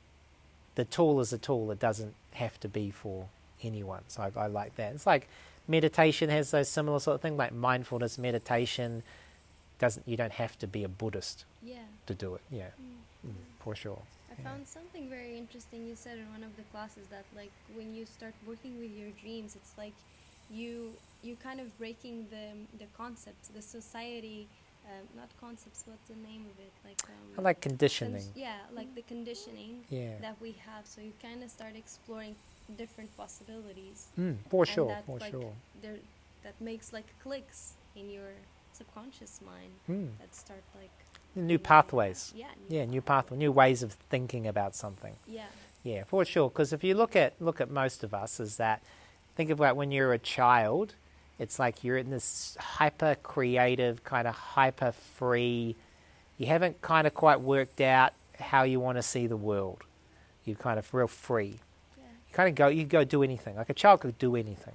[0.75, 1.71] the tool is a tool.
[1.71, 3.29] It doesn't have to be for
[3.63, 4.03] anyone.
[4.09, 4.95] So I, I like that.
[4.95, 5.29] It's like
[5.69, 9.03] meditation has those similar sort of thing, like mindfulness meditation.
[9.79, 11.77] Doesn't you don't have to be a Buddhist yeah.
[12.07, 12.41] to do it.
[12.51, 13.29] Yeah, mm.
[13.29, 14.03] Mm, for sure.
[14.45, 15.87] I found something very interesting.
[15.87, 19.11] You said in one of the classes that like when you start working with your
[19.21, 19.95] dreams, it's like
[20.51, 22.47] you you kind of breaking the
[22.79, 24.49] the concepts, the society.
[24.85, 25.85] Um, not concepts.
[25.87, 26.73] What's the name of it?
[26.85, 28.25] Like um, I like conditioning.
[28.35, 30.19] yeah, like the conditioning yeah.
[30.21, 30.89] that we have.
[30.89, 32.35] So you kind of start exploring
[32.77, 34.09] different possibilities.
[34.19, 35.53] Mm, for sure, that, for like, sure.
[35.83, 35.99] There,
[36.43, 38.33] that makes like clicks in your
[38.73, 40.09] subconscious mind mm.
[40.19, 40.91] that start like
[41.35, 42.33] new pathways.
[42.37, 42.47] Yeah.
[42.69, 45.15] New yeah, new pathways, new ways of thinking about something.
[45.27, 45.45] Yeah.
[45.85, 46.49] Yeah, for sure.
[46.49, 48.83] Because if you look at look at most of us, is that
[49.35, 50.95] think about when you're a child,
[51.39, 55.77] it's like you're in this hyper creative, kind of hyper free.
[56.39, 59.83] You haven't kind of quite worked out how you want to see the world.
[60.45, 61.61] You're kind of real free
[61.97, 63.57] You kind of go, you go do anything.
[63.57, 64.75] Like a child could do anything.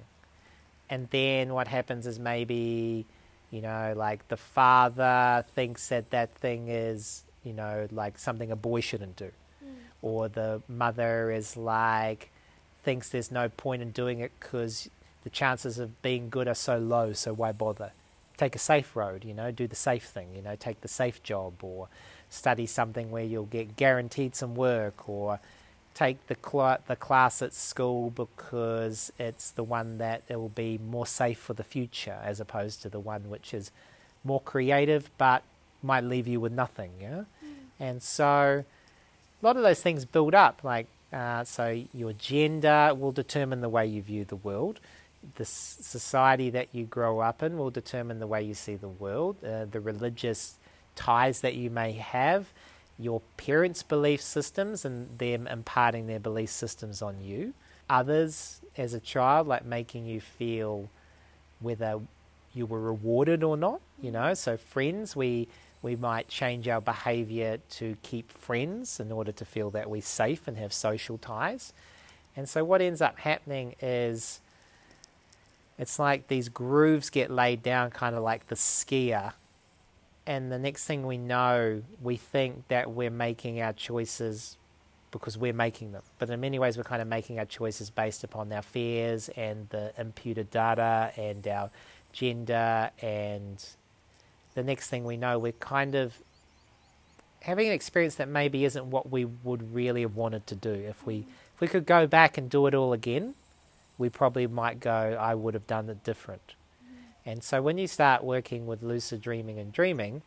[0.89, 3.05] And then what happens is maybe,
[3.51, 8.55] you know, like the father thinks that that thing is, you know, like something a
[8.55, 9.31] boy shouldn't do.
[9.63, 9.73] Mm.
[10.01, 12.29] Or the mother is like,
[12.83, 14.89] thinks there's no point in doing it because
[15.23, 17.91] the chances of being good are so low, so why bother?
[18.37, 21.23] Take a safe road, you know, do the safe thing, you know, take the safe
[21.23, 21.89] job or
[22.29, 25.39] study something where you'll get guaranteed some work or
[26.03, 30.71] take the cl- the class at school because it's the one that it will be
[30.95, 33.65] more safe for the future as opposed to the one which is
[34.23, 35.41] more creative but
[35.81, 37.53] might leave you with nothing yeah mm.
[37.79, 38.63] and so
[39.41, 40.87] a lot of those things build up like
[41.23, 41.65] Uh, so
[42.01, 44.75] your gender will determine the way you view the world.
[45.39, 48.95] The s- society that you grow up in will determine the way you see the
[49.03, 49.35] world.
[49.41, 50.41] Uh, the religious
[50.95, 52.41] ties that you may have,
[52.99, 57.53] your parents' belief systems, and them imparting their belief systems on you.
[57.89, 60.89] Others, as a child, like making you feel
[61.59, 61.99] whether
[62.53, 63.81] you were rewarded or not.
[64.01, 65.47] You know, so friends, we
[65.81, 70.47] we might change our behavior to keep friends in order to feel that we're safe
[70.47, 71.71] and have social ties.
[72.35, 74.41] And so what ends up happening is
[75.77, 79.33] it's like these grooves get laid down, kind of like the skier.
[80.27, 84.57] And the next thing we know, we think that we're making our choices
[85.09, 86.03] because we're making them.
[86.19, 89.69] But in many ways, we're kind of making our choices based upon our fears and
[89.69, 91.71] the imputed data and our
[92.11, 92.91] gender.
[93.01, 93.65] And
[94.53, 96.13] the next thing we know, we're kind of
[97.41, 100.73] having an experience that maybe isn't what we would really have wanted to do.
[100.73, 103.33] If we if we could go back and do it all again,
[103.97, 106.53] we probably might go, I would have done it different.
[107.27, 110.21] And so when you start working with lucid dreaming and dreaming,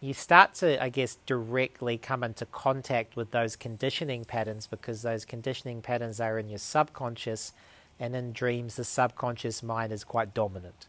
[0.00, 5.26] you start to, I guess, directly come into contact with those conditioning patterns because those
[5.26, 7.52] conditioning patterns are in your subconscious,
[8.00, 10.86] and in dreams, the subconscious mind is quite dominant.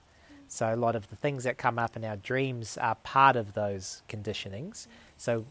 [0.48, 3.54] So a lot of the things that come up in our dreams are part of
[3.54, 4.88] those conditionings.
[5.18, 5.46] So,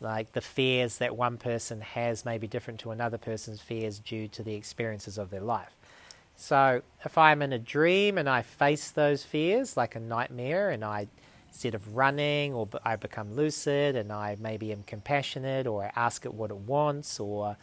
[0.00, 4.28] like the fears that one person has may be different to another person's fears due
[4.28, 5.76] to the experiences of their life.
[6.36, 10.84] So, if I'm in a dream and I face those fears like a nightmare, and
[10.84, 11.08] I
[11.48, 16.24] instead of running, or I become lucid and I maybe am compassionate, or I ask
[16.24, 17.56] it what it wants, or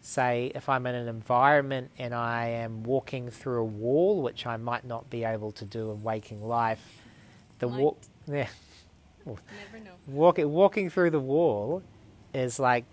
[0.00, 4.56] say if I'm in an environment and I am walking through a wall, which I
[4.56, 6.80] might not be able to do in waking life,
[7.58, 8.48] the walk yeah,
[9.26, 9.92] Never know.
[10.06, 11.82] walking walking through the wall
[12.34, 12.84] is like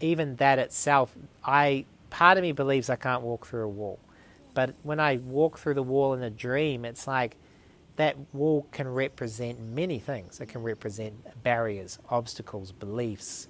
[0.00, 1.16] even that itself.
[1.44, 3.98] I part of me believes I can't walk through a wall,
[4.56, 7.36] but when I walk through the wall in a dream, it's like
[7.96, 10.40] that wall can represent many things.
[10.40, 13.48] It can represent barriers, obstacles, beliefs.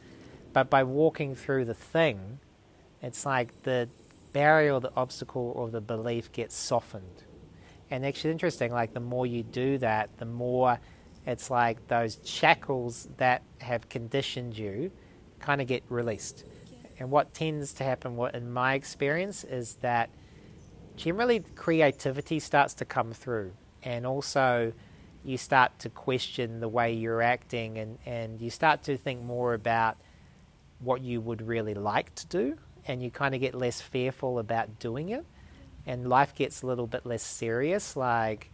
[0.52, 2.40] But by walking through the thing,
[3.00, 3.88] it's like the
[4.32, 7.22] barrier or the obstacle or the belief gets softened.
[7.88, 10.80] And actually, interesting, like the more you do that, the more
[11.24, 14.90] it's like those shackles that have conditioned you
[15.38, 16.42] kind of get released.
[16.98, 20.10] And what tends to happen, what in my experience, is that
[20.96, 24.72] generally creativity starts to come through and also
[25.24, 29.54] you start to question the way you're acting and, and you start to think more
[29.54, 29.96] about
[30.78, 32.56] what you would really like to do
[32.86, 35.24] and you kind of get less fearful about doing it
[35.86, 37.96] and life gets a little bit less serious.
[37.96, 38.50] Like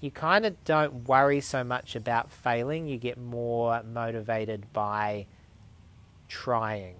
[0.00, 5.26] you kind of don't worry so much about failing you get more motivated by
[6.28, 6.96] trying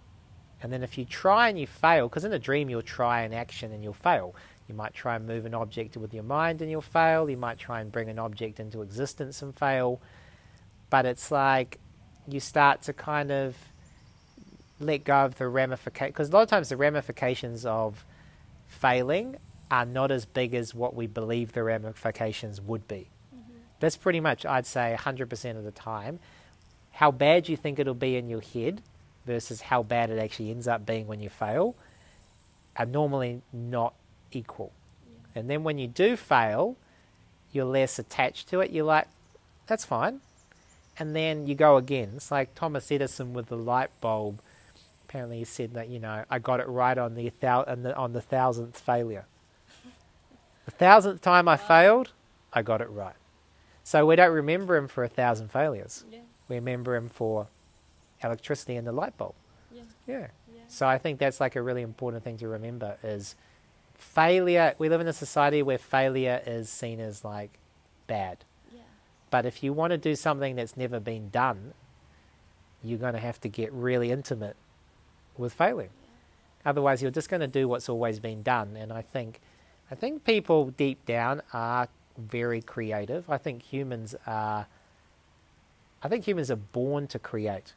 [0.63, 3.33] and then if you try and you fail because in a dream you'll try an
[3.33, 4.35] action and you'll fail
[4.69, 7.29] you might try and move an object with your mind and you'll fail.
[7.29, 10.01] You might try and bring an object into existence and fail.
[10.91, 11.79] But it's like
[12.29, 13.57] you start to kind of
[14.79, 16.13] let go of the ramifications.
[16.13, 18.05] Because a lot of times the ramifications of
[18.67, 19.37] failing
[19.71, 23.09] are not as big as what we believe the ramifications would be.
[23.35, 23.53] Mm-hmm.
[23.81, 26.21] That's pretty much, I'd say, 100% of the time.
[26.93, 28.83] How bad you think it'll be in your head
[29.29, 31.77] versus how bad it actually ends up being when you fail
[32.77, 33.95] are normally not
[34.33, 34.73] equal.
[35.07, 35.41] Yeah.
[35.41, 36.77] And then when you do fail,
[37.53, 38.71] you're less attached to it.
[38.71, 39.07] You're like,
[39.67, 40.21] that's fine.
[40.99, 42.13] And then you go again.
[42.17, 44.41] It's like Thomas Edison with the light bulb.
[45.09, 48.13] Apparently, he said that you know I got it right on the, on the, on
[48.13, 49.27] the thousandth failure.
[50.65, 51.57] the thousandth time I oh.
[51.57, 52.13] failed,
[52.53, 53.15] I got it right.
[53.85, 56.05] So we don't remember him for a thousand failures.
[56.11, 56.21] Yeah.
[56.49, 57.49] We remember him for
[58.23, 59.35] electricity and the light bulb.
[59.73, 59.83] Yeah.
[60.07, 60.19] yeah.
[60.55, 60.61] Yeah.
[60.69, 63.35] So I think that's like a really important thing to remember is
[63.95, 67.51] failure we live in a society where failure is seen as like
[68.07, 68.39] bad
[68.73, 68.83] Yeah.
[69.29, 71.75] but if you want to do something that's never been done
[72.83, 74.55] you're going to have to get really intimate
[75.37, 75.91] with failing
[76.65, 79.41] otherwise you're just going to do what's always been done and i think
[79.91, 84.67] i think people deep down are very creative i think humans are
[86.05, 87.75] i think humans are born to create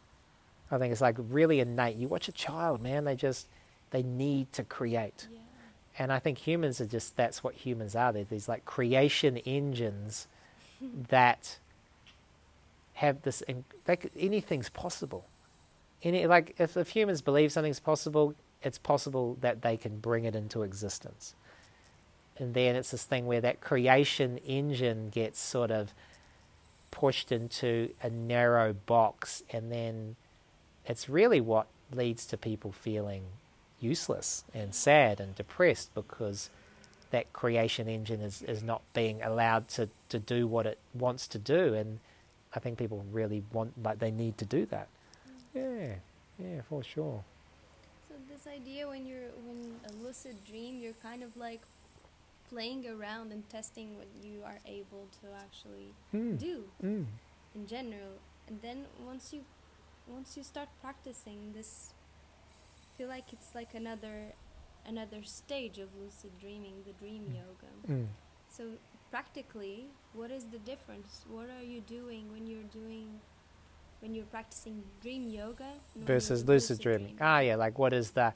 [0.72, 3.48] i think it's like really innate you watch a child man they just
[3.92, 5.40] they need to create Yeah.
[6.00, 8.14] and I think humans are just that's what humans are.
[8.14, 10.28] They're these like creation engines
[11.10, 11.58] that
[12.94, 13.44] have this.
[13.88, 15.26] Like anything's possible.
[16.04, 20.36] Any like if, if humans believe something's possible, it's possible that they can bring it
[20.36, 21.36] into existence.
[22.38, 25.94] And then it's this thing where that creation engine gets sort of
[26.92, 30.16] pushed into a narrow box, and then
[30.86, 33.24] it's really what leads to people feeling
[33.80, 36.50] useless and sad and depressed because
[37.12, 41.38] that creation engine is, is not being allowed to, to do what it wants to
[41.38, 41.74] do.
[41.74, 42.00] And
[42.56, 44.88] I think people really want, like, they need to do that.
[45.54, 45.96] Yeah,
[46.40, 47.24] yeah, for sure.
[48.08, 51.62] So this idea when you're when a lucid dream, you're kind of like
[52.50, 56.38] playing around and testing what you are able to actually Mm.
[56.40, 57.06] do Mm.
[57.56, 58.14] in general.
[58.48, 59.42] And then once you
[60.08, 61.94] once you start practicing this,
[62.98, 64.34] feel like it's like another
[64.86, 67.94] another stage of lucid dreaming, the dream yoga.
[68.02, 68.08] Mm.
[68.50, 68.64] So
[69.12, 71.26] practically, what is the difference?
[71.30, 73.20] What are you doing when you're doing
[74.02, 77.18] when you're practicing dream yoga versus you're lucid dreaming.
[77.22, 78.34] Ah, yeah, like what is the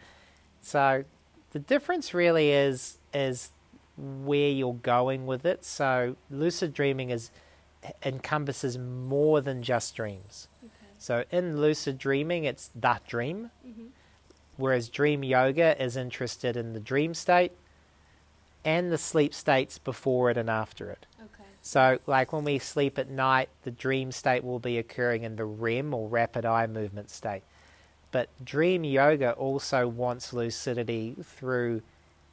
[0.61, 1.03] so
[1.51, 3.51] the difference really is is
[3.97, 5.65] where you're going with it.
[5.65, 7.31] So lucid dreaming is
[8.03, 10.47] encompasses more than just dreams.
[10.97, 13.87] So in lucid dreaming, it's that dream, hmm
[14.57, 17.51] whereas dream yoga is interested in the dream state
[18.63, 21.05] and the sleep states before it and after it.
[21.19, 21.43] Okay.
[21.61, 25.45] So, like when we sleep at night, the dream state will be occurring in the
[25.45, 27.43] REM or rapid eye movement state.
[28.11, 31.81] But dream yoga also wants lucidity through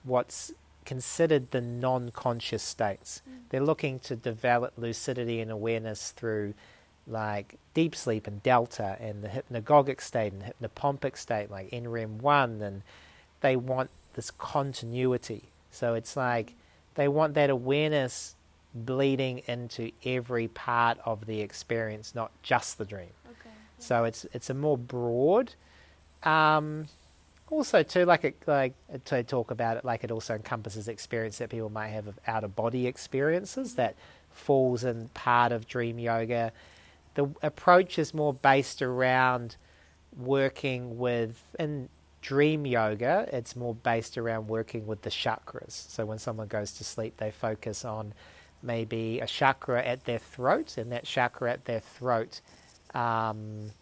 [0.05, 0.53] what's
[0.85, 3.20] considered the non conscious states.
[3.29, 3.33] Mm.
[3.51, 6.55] They're looking to develop lucidity and awareness through
[7.07, 12.62] like deep sleep and delta and the hypnagogic state and hypnopompic state, like NREM 1,
[12.62, 12.83] and
[13.41, 15.45] they want this continuity.
[15.71, 16.55] So it's like
[16.95, 18.37] they want that awareness
[18.75, 23.11] bleeding into every part of the experience, not just the dream.
[23.27, 23.51] Okay.
[23.79, 25.55] So it's it's a more broad.
[26.23, 26.87] Um,
[27.51, 28.73] also, too, like it, like
[29.05, 32.45] to talk about it, like it also encompasses experience that people might have of out
[32.45, 33.95] of body experiences that
[34.31, 36.53] falls in part of dream yoga.
[37.14, 39.57] The approach is more based around
[40.16, 41.88] working with in
[42.20, 43.29] dream yoga.
[43.33, 45.72] It's more based around working with the chakras.
[45.72, 48.14] So when someone goes to sleep, they focus on
[48.62, 52.40] maybe a chakra at their throat, and that chakra at their throat
[52.94, 53.72] um,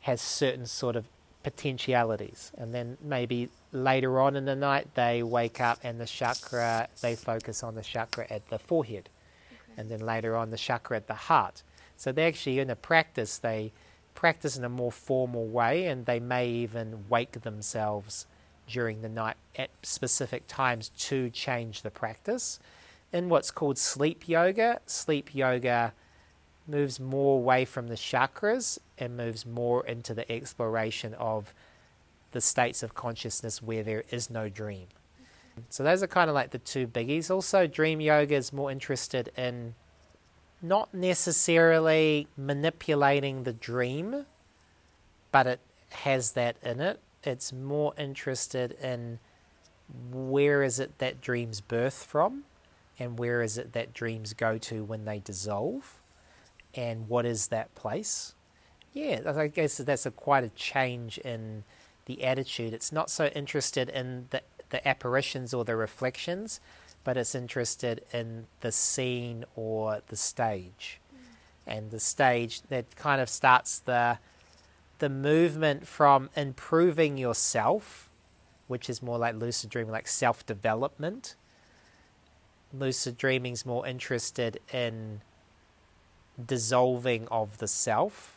[0.00, 1.06] has certain sort of
[1.44, 2.50] potentialities.
[2.58, 7.14] And then maybe later on in the night, they wake up and the chakra, they
[7.14, 9.08] focus on the chakra at the forehead.
[9.52, 9.80] Okay.
[9.80, 11.62] And then later on, the chakra at the heart.
[11.96, 13.72] So they actually, in a practice, they
[14.14, 18.26] practice in a more formal way and they may even wake themselves
[18.66, 22.58] during the night at specific times to change the practice.
[23.12, 25.92] In what's called sleep yoga, sleep yoga
[26.66, 31.54] moves more away from the chakras and moves more into the exploration of
[32.32, 34.88] the states of consciousness where there is no dream.
[35.70, 37.30] So those are kind of like the two biggies.
[37.30, 39.74] Also, dream yoga is more interested in
[40.62, 44.26] not necessarily manipulating the dream,
[45.30, 47.00] but it has that in it.
[47.22, 49.18] It's more interested in
[50.10, 52.44] where is it that dreams birth from
[52.98, 56.00] and where is it that dreams go to when they dissolve
[56.74, 58.34] and what is that place.
[58.92, 61.64] Yeah, I guess that's a quite a change in
[62.06, 62.72] the attitude.
[62.72, 66.60] It's not so interested in the, the apparitions or the reflections,
[67.06, 70.98] but it's interested in the scene or the stage.
[71.14, 71.18] Mm.
[71.64, 74.18] And the stage that kind of starts the
[74.98, 78.10] the movement from improving yourself,
[78.66, 81.36] which is more like lucid dreaming, like self development.
[82.74, 85.20] Lucid dreaming's more interested in
[86.44, 88.36] dissolving of the self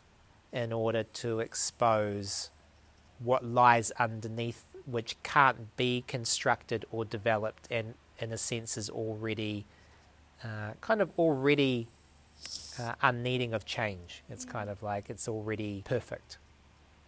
[0.54, 2.52] in order to expose
[3.18, 9.66] what lies underneath, which can't be constructed or developed, and in a sense is already
[10.44, 11.88] uh, kind of already
[12.80, 14.24] uh, unneeding of change.
[14.30, 16.38] It's kind of like it's already perfect.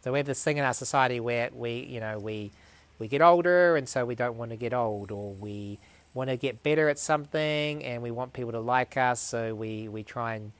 [0.04, 2.52] So we have this thing in our society where we, you know, we
[3.00, 5.80] we get older, and so we don't want to get old, or we
[6.13, 9.88] want to get better at something, and we want people to like us, so we
[9.88, 10.52] we try and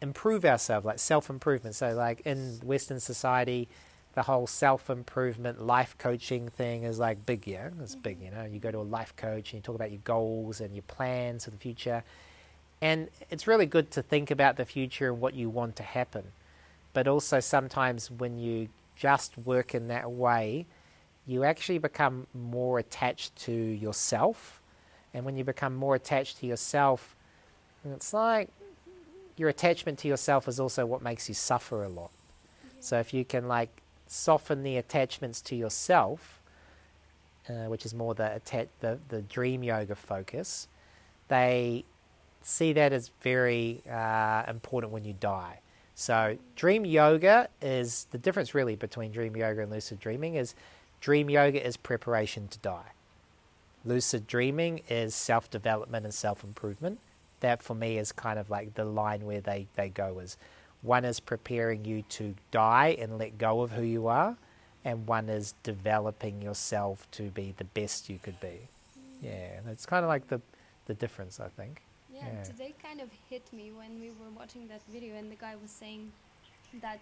[0.00, 1.74] improve ourselves, like self improvement.
[1.74, 3.68] So, like in Western society,
[4.14, 8.20] the whole self improvement life coaching thing is like big, yeah, it's big.
[8.20, 10.74] You know, you go to a life coach and you talk about your goals and
[10.74, 12.04] your plans for the future,
[12.80, 16.24] and it's really good to think about the future and what you want to happen.
[16.92, 20.66] But also sometimes when you just work in that way,
[21.26, 24.60] you actually become more attached to yourself,
[25.14, 27.16] and when you become more attached to yourself,
[27.84, 28.50] it's like
[29.36, 32.10] your attachment to yourself is also what makes you suffer a lot.
[32.80, 33.81] So if you can like
[34.12, 36.42] soften the attachments to yourself,
[37.48, 40.68] uh, which is more the, atta- the the dream yoga focus,
[41.28, 41.84] they
[42.42, 45.60] see that as very uh, important when you die.
[45.94, 50.54] So dream yoga is the difference really between dream yoga and lucid dreaming is
[51.00, 52.92] dream yoga is preparation to die.
[53.84, 56.98] Lucid dreaming is self development and self improvement.
[57.40, 60.36] That for me is kind of like the line where they, they go is
[60.82, 64.36] one is preparing you to die and let go of who you are,
[64.84, 68.68] and one is developing yourself to be the best you could be.
[69.22, 70.40] Yeah, and it's kind of like the,
[70.86, 71.82] the difference, I think.
[72.12, 72.42] Yeah, Yeah.
[72.42, 75.70] today kind of hit me when we were watching that video, and the guy was
[75.70, 76.10] saying
[76.80, 77.00] that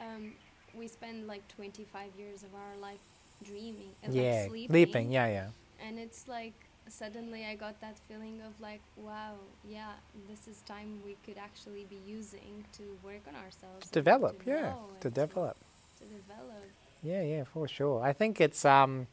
[0.00, 0.32] um,
[0.74, 3.00] we spend like 25 years of our life
[3.44, 4.70] dreaming and yeah, like sleeping.
[4.70, 5.48] sleeping, yeah, yeah.
[5.84, 6.54] And it's like
[6.90, 9.34] suddenly I got that feeling of like, wow,
[9.68, 9.92] yeah,
[10.28, 13.82] this is time we could actually be using to work on ourselves.
[13.82, 15.56] and Develop, to yeah, to develop.
[15.98, 16.64] To develop.
[17.02, 18.02] Yeah, yeah, for sure.
[18.02, 19.06] I think it's um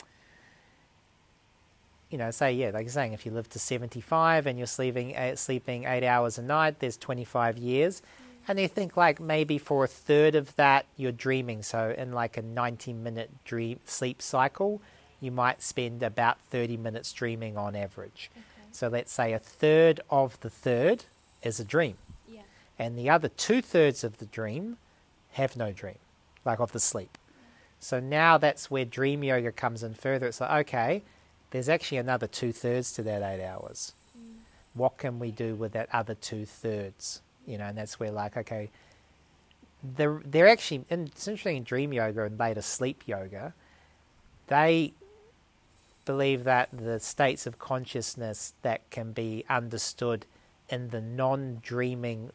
[2.10, 4.68] you know, say yeah, like you're saying, if you live to seventy five and you're
[4.68, 8.02] sleeping eight, sleeping eight hours a night, there's twenty five years,
[8.48, 11.64] and you think like maybe for a third of that you're dreaming.
[11.64, 14.82] So in like a ninety minute dream sleep cycle,
[15.20, 18.30] you might spend about thirty minutes dreaming on average.
[18.36, 18.44] Okay.
[18.72, 21.06] So let's say a third of the third
[21.42, 21.98] is a dream,
[22.30, 22.42] Yeah.
[22.78, 24.78] and the other two thirds of the dream
[25.34, 25.98] have no dream,
[26.46, 27.18] like of the sleep.
[27.80, 30.28] So now that's where dream yoga comes in further.
[30.28, 31.04] It's like, okay,
[31.52, 33.94] there's actually another two thirds to that eight hours.
[34.18, 34.38] Mm.
[34.74, 37.22] What can we do with that other two thirds?
[37.46, 38.70] You know, and that's where like, okay,
[39.84, 43.54] they're they're actually and it's interesting in dream yoga and later sleep yoga,
[44.48, 44.94] they
[46.08, 50.26] believe that the states of consciousness that can be understood
[50.70, 52.32] in the non-dreaming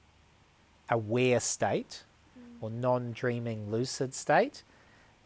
[0.88, 2.04] aware state
[2.60, 4.62] or non-dreaming lucid state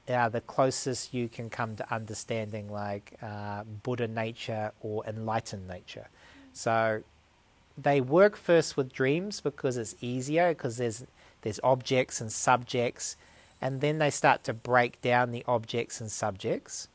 [0.09, 6.09] are the closest you can come to understanding like uh, Buddha nature or enlightened nature.
[6.53, 7.03] So
[7.77, 11.05] they work first with dreams because it's easier because there's
[11.43, 13.17] there's objects and subjects,
[13.61, 16.89] and then they start to break down the objects and subjects.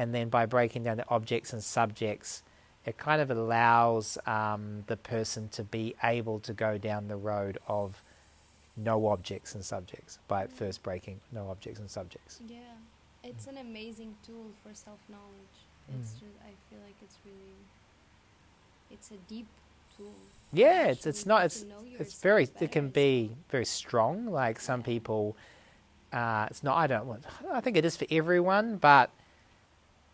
[0.00, 2.42] And then by breaking down the objects and subjects,
[2.86, 7.58] it kind of allows um, the person to be able to go down the road
[7.68, 8.02] of
[8.78, 12.40] no objects and subjects by first breaking no objects and subjects.
[12.48, 12.56] Yeah.
[13.22, 15.56] It's an amazing tool for self knowledge.
[15.94, 16.20] It's Mm.
[16.20, 17.58] just, I feel like it's really,
[18.90, 19.48] it's a deep
[19.98, 20.14] tool.
[20.50, 21.66] Yeah, it's it's not it's
[21.98, 24.14] it's very yourself it can be very strong.
[24.32, 24.86] Like some Yeah.
[24.92, 25.36] people,
[26.10, 26.78] uh, it's not.
[26.78, 27.24] I don't want.
[27.52, 29.10] I think it is for everyone, but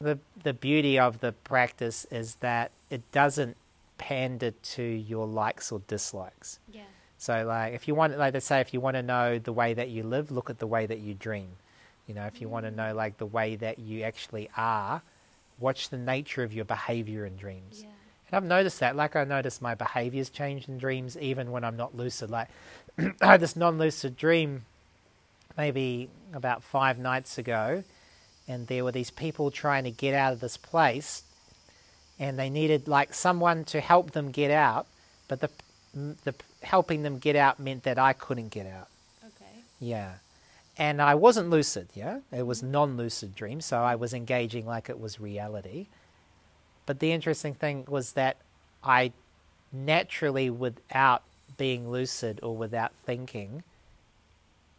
[0.01, 3.57] the the beauty of the practice is that it doesn't
[3.99, 6.59] pander to your likes or dislikes.
[6.73, 6.83] Yeah.
[7.19, 9.75] So, like, if you want, like, let's say, if you want to know the way
[9.75, 11.49] that you live, look at the way that you dream.
[12.07, 12.77] You know, if you want to mm.
[12.77, 15.03] know, like, the way that you actually are,
[15.59, 17.81] watch the nature of your behavior in dreams.
[17.83, 17.89] Yeah.
[18.29, 18.97] And I've noticed that.
[18.97, 22.29] Like, I noticed my behaviors change in dreams, even when I'm not lucid.
[22.29, 22.49] Like,
[22.99, 24.67] I had this non lucid dream
[25.57, 27.83] maybe about five nights ago,
[28.49, 31.23] and there were these people trying to get out of this place,
[32.19, 34.87] and they needed, like, someone to help them get out,
[35.29, 35.51] but the,
[36.25, 38.89] the helping them get out meant that I couldn't get out.
[39.25, 39.63] Okay.
[39.81, 40.15] Yeah.
[40.79, 42.21] And I wasn't lucid, yeah?
[42.31, 45.87] It was non lucid dream, so I was engaging like it was reality.
[46.85, 48.37] But the interesting thing was that
[48.85, 49.13] I
[49.73, 51.23] naturally, without
[51.57, 53.63] being lucid or without thinking,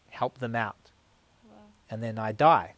[0.09, 0.75] help them out.
[1.47, 1.55] Wow.
[1.89, 2.73] And then I die.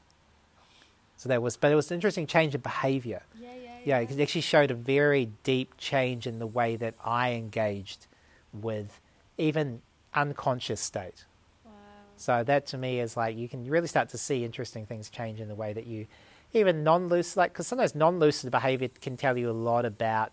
[1.19, 3.23] So that was, but it was an interesting change of behavior.
[3.37, 4.09] Yeah, yeah, Yeah, yeah.
[4.09, 8.07] it actually showed a very deep change in the way that I engaged
[8.53, 9.01] with
[9.37, 9.81] even
[10.13, 11.25] unconscious state.
[11.65, 11.71] Wow.
[12.15, 15.41] So that to me is like you can really start to see interesting things change
[15.41, 16.07] in the way that you,
[16.53, 20.31] even non-lucid, like because sometimes non-lucid behavior can tell you a lot about,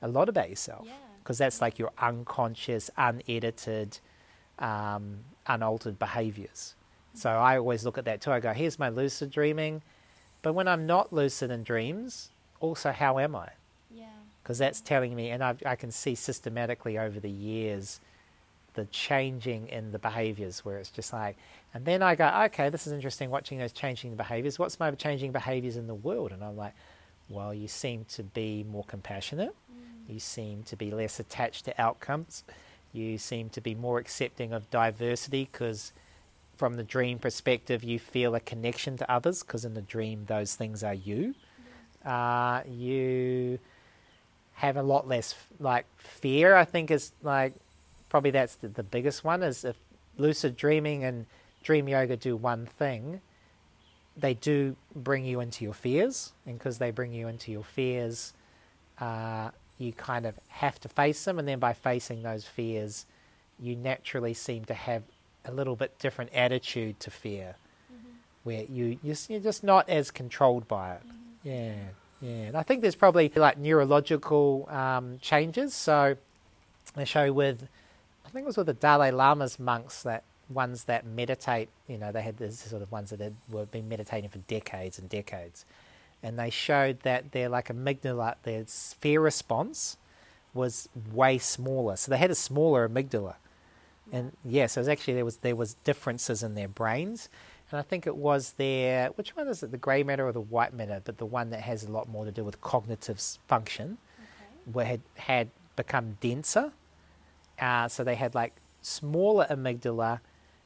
[0.00, 0.86] a lot about yourself.
[0.86, 0.94] Yeah.
[1.22, 3.98] Because that's like your unconscious, unedited,
[4.58, 6.74] um, unaltered behaviors.
[7.20, 8.32] So I always look at that too.
[8.32, 9.82] I go, here's my lucid dreaming,
[10.40, 13.48] but when I'm not lucid in dreams, also how am I?
[13.94, 14.06] Yeah.
[14.42, 18.00] because that's telling me, and I, I can see systematically over the years
[18.74, 21.36] the changing in the behaviors where it's just like,
[21.74, 24.58] and then I go, okay, this is interesting watching those changing behaviors.
[24.58, 26.32] What's my changing behaviors in the world?
[26.32, 26.72] And I'm like,
[27.28, 30.14] well, you seem to be more compassionate, Mm.
[30.14, 32.44] you seem to be less attached to outcomes,
[32.92, 35.92] you seem to be more accepting of diversity because.
[36.60, 40.54] From the dream perspective, you feel a connection to others because in the dream, those
[40.56, 41.34] things are you.
[42.04, 43.58] Uh, you
[44.56, 46.54] have a lot less like fear.
[46.54, 47.54] I think is like
[48.10, 49.42] probably that's the, the biggest one.
[49.42, 49.76] Is if
[50.18, 51.24] lucid dreaming and
[51.62, 53.22] dream yoga do one thing,
[54.14, 58.34] they do bring you into your fears, and because they bring you into your fears,
[58.98, 59.48] uh,
[59.78, 63.06] you kind of have to face them, and then by facing those fears,
[63.58, 65.04] you naturally seem to have
[65.44, 67.56] a little bit different attitude to fear.
[68.44, 71.02] where you you're just not as controlled by it.
[71.42, 71.74] Yeah,
[72.20, 72.30] yeah.
[72.48, 75.74] And I think there's probably like neurological um, changes.
[75.74, 76.16] So
[76.94, 77.68] they show with,
[78.26, 81.68] I think it was with the Dalai Lama's monks that ones that meditate.
[81.88, 84.98] You know, they had these sort of ones that had were been meditating for decades
[84.98, 85.64] and decades,
[86.22, 89.96] and they showed that their like amygdala, their fear response
[90.52, 91.96] was way smaller.
[91.96, 93.34] So they had a smaller amygdala,
[94.12, 97.28] and yeah, so it was actually there was there was differences in their brains,
[97.70, 100.40] and I think it was their which one is it, the grey matter or the
[100.40, 103.98] white matter, but the one that has a lot more to do with cognitive function,
[104.18, 104.72] Okay.
[104.72, 106.72] where had had become denser.
[107.60, 110.20] Uh, so they had like smaller amygdala,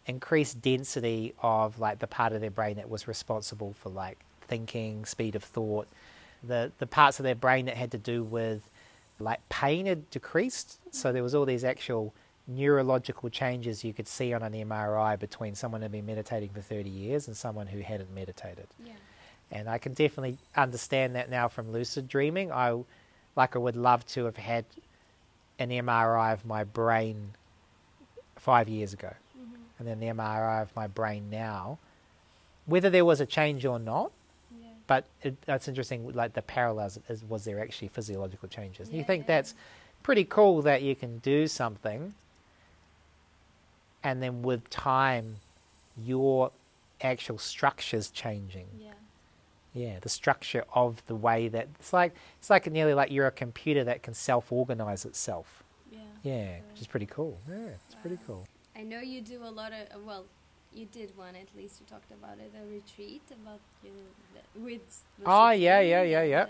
[0.06, 5.04] increased density of like the part of their brain that was responsible for like thinking,
[5.04, 5.88] speed of thought.
[6.42, 8.68] The the parts of their brain that had to do with
[9.18, 10.78] like pain had decreased.
[10.94, 12.12] So there was all these actual
[12.46, 16.60] neurological changes you could see on an MRI between someone who had been meditating for
[16.60, 18.66] 30 years and someone who hadn't meditated.
[18.84, 18.92] Yeah.
[19.50, 22.52] And I can definitely understand that now from lucid dreaming.
[22.52, 22.78] I
[23.36, 24.64] like I would love to have had
[25.58, 27.32] an MRI of my brain
[28.36, 29.56] five years ago, Mhm.
[29.78, 31.78] and then the MRI of my brain now.
[32.66, 34.10] Whether there was a change or not,
[34.60, 34.68] Yeah.
[34.86, 36.12] but it, that's interesting.
[36.12, 38.88] Like the parallels is was there actually physiological changes?
[38.88, 39.54] And you think yeah, that's
[40.02, 42.14] pretty cool that you can do something,
[44.04, 45.36] and then with time,
[45.96, 46.52] your
[47.00, 48.66] actual structure's changing.
[48.78, 48.90] Yeah.
[49.72, 53.32] Yeah, the structure of the way that it's like it's like nearly like you're a
[53.32, 55.64] computer that can self-organize itself.
[55.90, 55.98] Yeah.
[56.22, 57.38] Yeah, which is pretty cool.
[57.48, 58.46] Yeah, it's pretty cool.
[58.76, 60.26] I know you do a lot of well,
[60.72, 61.80] you did one at least.
[61.80, 63.90] You talked about it, a retreat about you
[64.34, 65.02] the, with.
[65.26, 66.42] Oh, yeah, yeah, yeah, and, yeah.
[66.42, 66.48] um,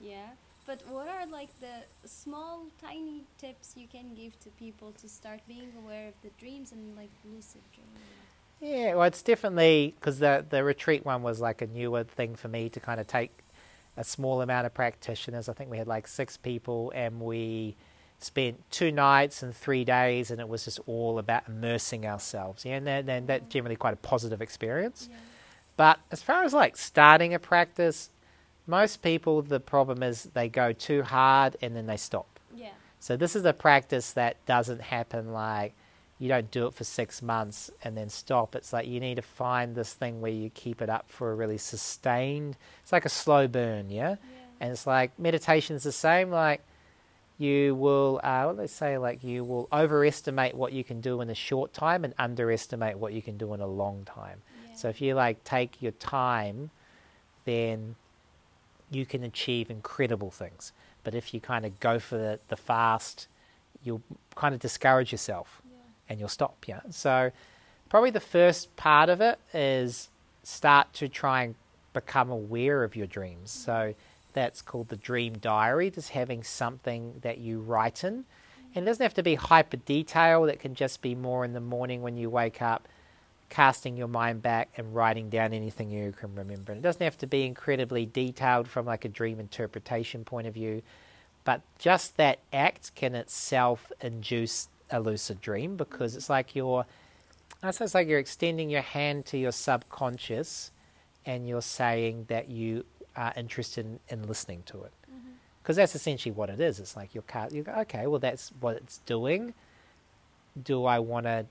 [0.00, 0.26] yeah.
[0.66, 5.40] But what are like the small, tiny tips you can give to people to start
[5.48, 8.02] being aware of the dreams and like lucid dreaming?
[8.60, 12.46] Yeah, well, it's definitely because the the retreat one was like a newer thing for
[12.48, 13.32] me to kind of take
[13.96, 15.48] a small amount of practitioners.
[15.48, 17.74] I think we had like six people, and we
[18.20, 22.64] spent two nights and three days, and it was just all about immersing ourselves.
[22.64, 23.48] Yeah, and then that, that's mm.
[23.48, 25.08] generally quite a positive experience.
[25.10, 25.16] Yeah.
[25.76, 28.10] But as far as like starting a practice,
[28.66, 32.38] most people the problem is they go too hard and then they stop.
[32.54, 32.70] Yeah.
[33.00, 35.74] So this is a practice that doesn't happen like
[36.18, 38.54] you don't do it for six months and then stop.
[38.54, 41.34] It's like you need to find this thing where you keep it up for a
[41.34, 42.56] really sustained.
[42.82, 44.10] It's like a slow burn, yeah.
[44.10, 44.16] Yeah.
[44.60, 46.30] And it's like meditation's the same.
[46.30, 46.62] Like
[47.38, 51.28] you will, uh, what they say, like you will overestimate what you can do in
[51.28, 54.42] a short time and underestimate what you can do in a long time.
[54.68, 54.76] yeah.
[54.76, 56.70] So if you like take your time,
[57.46, 57.96] then
[58.94, 60.72] you can achieve incredible things.
[61.04, 63.26] But if you kind of go for the, the fast,
[63.82, 64.02] you'll
[64.34, 65.78] kind of discourage yourself yeah.
[66.08, 66.64] and you'll stop.
[66.66, 66.80] Yeah.
[66.90, 67.32] So
[67.88, 70.08] probably the first part of it is
[70.42, 71.54] start to try and
[71.92, 73.50] become aware of your dreams.
[73.50, 73.94] So
[74.32, 78.24] that's called the dream diary, just having something that you write in.
[78.74, 81.60] And it doesn't have to be hyper detailed, it can just be more in the
[81.60, 82.88] morning when you wake up,
[83.52, 86.72] casting your mind back and writing down anything you can remember.
[86.72, 90.54] And it doesn't have to be incredibly detailed from like a dream interpretation point of
[90.54, 90.80] view,
[91.44, 96.86] but just that act can itself induce a lucid dream because it's like you're
[97.62, 100.70] it's like you're extending your hand to your subconscious
[101.26, 104.92] and you're saying that you are interested in, in listening to it.
[105.10, 105.32] Mm-hmm.
[105.62, 106.80] Because that's essentially what it is.
[106.80, 109.52] It's like your car, you go, okay, well, that's what it's doing.
[110.60, 111.44] Do I want to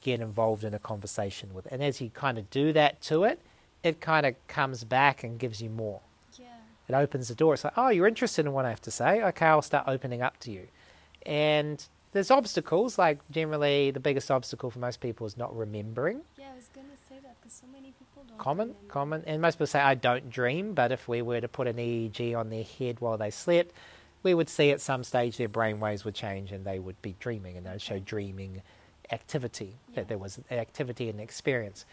[0.00, 1.66] get involved in a conversation with?
[1.70, 3.40] And as you kind of do that to it,
[3.82, 6.00] it kind of comes back and gives you more.
[6.38, 6.46] Yeah.
[6.88, 7.54] It opens the door.
[7.54, 9.22] It's like, oh, you're interested in what I have to say.
[9.22, 10.68] Okay, I'll start opening up to you.
[11.24, 12.98] And there's obstacles.
[12.98, 16.20] Like generally, the biggest obstacle for most people is not remembering.
[16.38, 18.38] Yeah, I was gonna say that because so many people don't.
[18.38, 18.88] Common, remember.
[18.88, 19.24] common.
[19.26, 20.74] And most people say, I don't dream.
[20.74, 23.72] But if we were to put an EEG on their head while they slept,
[24.22, 27.14] we would see at some stage their brain waves would change and they would be
[27.20, 28.62] dreaming, and they would show dreaming
[29.12, 29.76] activity.
[29.90, 29.96] Yeah.
[29.96, 31.84] That there was activity and experience.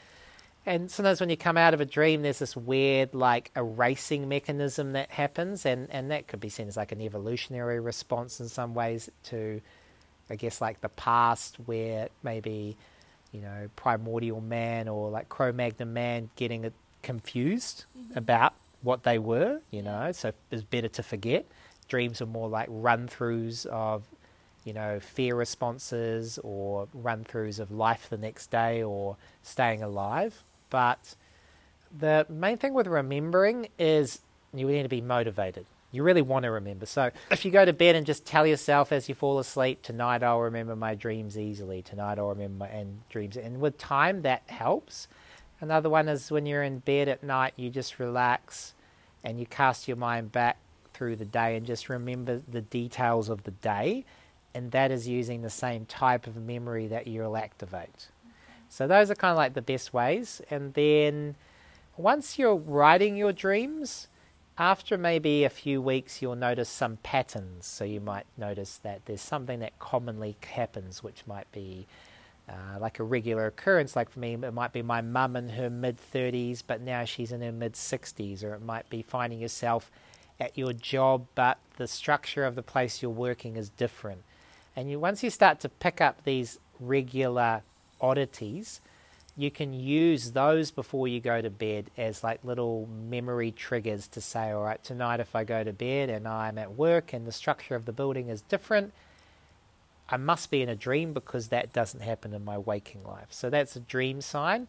[0.66, 4.92] And sometimes when you come out of a dream, there's this weird, like, erasing mechanism
[4.94, 8.74] that happens, and, and that could be seen as like an evolutionary response in some
[8.74, 9.62] ways to,
[10.30, 12.76] I guess, like the past, where maybe,
[13.32, 16.70] you know, primordial man or like Cro Magnon man getting
[17.02, 18.18] confused Mhm.
[18.18, 21.46] about what they were, you know, so it's better to forget.
[21.88, 24.04] Dreams are more like run throughs of,
[24.68, 30.44] you know, fear responses or run throughs of life the next day or staying alive.
[30.70, 31.16] But
[31.98, 34.20] the main thing with remembering is
[34.54, 35.66] you need to be motivated.
[35.94, 36.86] You really want to remember.
[36.86, 40.22] So if you go to bed and just tell yourself as you fall asleep, tonight
[40.22, 41.82] I'll remember my dreams easily.
[41.82, 43.38] Tonight I'll remember my and dreams.
[43.38, 45.08] And with time, that helps.
[45.62, 48.74] Another one is when you're in bed at night, you just relax
[49.24, 50.58] and you cast your mind back
[50.94, 54.04] through the day and just remember the details of the day.
[54.58, 58.08] And that is using the same type of memory that you'll activate.
[58.70, 60.42] So, those are kind of like the best ways.
[60.50, 61.36] And then
[61.96, 64.08] once you're writing your dreams,
[64.58, 67.68] after maybe a few weeks, you'll notice some patterns.
[67.68, 71.86] So, you might notice that there's something that commonly happens, which might be
[72.50, 73.96] uh, like a regular occurrence.
[73.96, 77.32] Like for me, it might be my mum in her mid 30s, but now she's
[77.32, 79.92] in her mid 60s, or it might be finding yourself
[80.40, 84.24] at your job, but the structure of the place you're working is different.
[84.78, 87.64] And you, once you start to pick up these regular
[88.00, 88.80] oddities,
[89.36, 94.22] you can use those before you go to bed as like little memory triggers to
[94.22, 97.32] say, all right, tonight if I go to bed and I'm at work and the
[97.32, 98.94] structure of the building is different,
[100.10, 103.28] I must be in a dream because that doesn't happen in my waking life.
[103.32, 104.68] So that's a dream sign.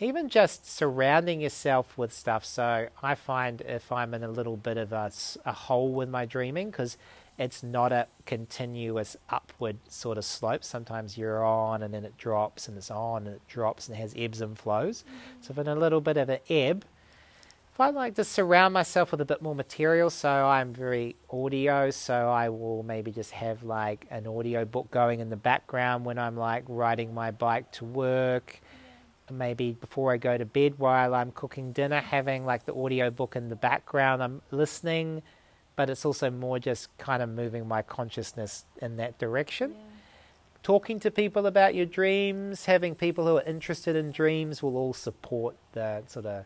[0.00, 2.44] Even just surrounding yourself with stuff.
[2.44, 5.10] So I find if I'm in a little bit of a,
[5.46, 6.98] a hole with my dreaming, because
[7.38, 10.64] it's not a continuous upward sort of slope.
[10.64, 14.00] Sometimes you're on and then it drops and it's on and it drops and it
[14.00, 15.02] has ebbs and flows.
[15.02, 15.42] Mm-hmm.
[15.42, 16.84] So if in a little bit of an ebb,
[17.76, 21.90] if I like to surround myself with a bit more material, so I'm very audio,
[21.90, 26.18] so I will maybe just have like an audio book going in the background when
[26.18, 28.62] I'm like riding my bike to work.
[29.30, 33.36] Maybe before I go to bed while I'm cooking dinner, having like the audio book
[33.36, 35.20] in the background, I'm listening,
[35.76, 39.72] but it's also more just kind of moving my consciousness in that direction.
[39.72, 39.78] Yeah.
[40.62, 44.94] Talking to people about your dreams, having people who are interested in dreams will all
[44.94, 46.44] support the sort of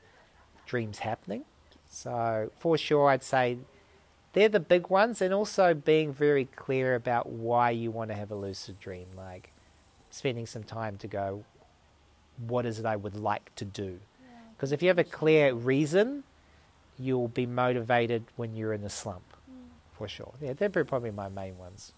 [0.66, 1.45] dreams happening.
[1.89, 3.59] So, for sure, I'd say
[4.33, 8.31] they're the big ones, and also being very clear about why you want to have
[8.31, 9.53] a lucid dream, like
[10.11, 11.45] spending some time to go,
[12.47, 13.99] what is it I would like to do?
[14.55, 14.74] Because yeah.
[14.74, 16.24] if you have a clear reason,
[17.01, 19.57] you'll be motivated when you're in a slump, mm.
[19.92, 20.32] for sure.
[20.40, 21.92] Yeah, they're probably my main ones.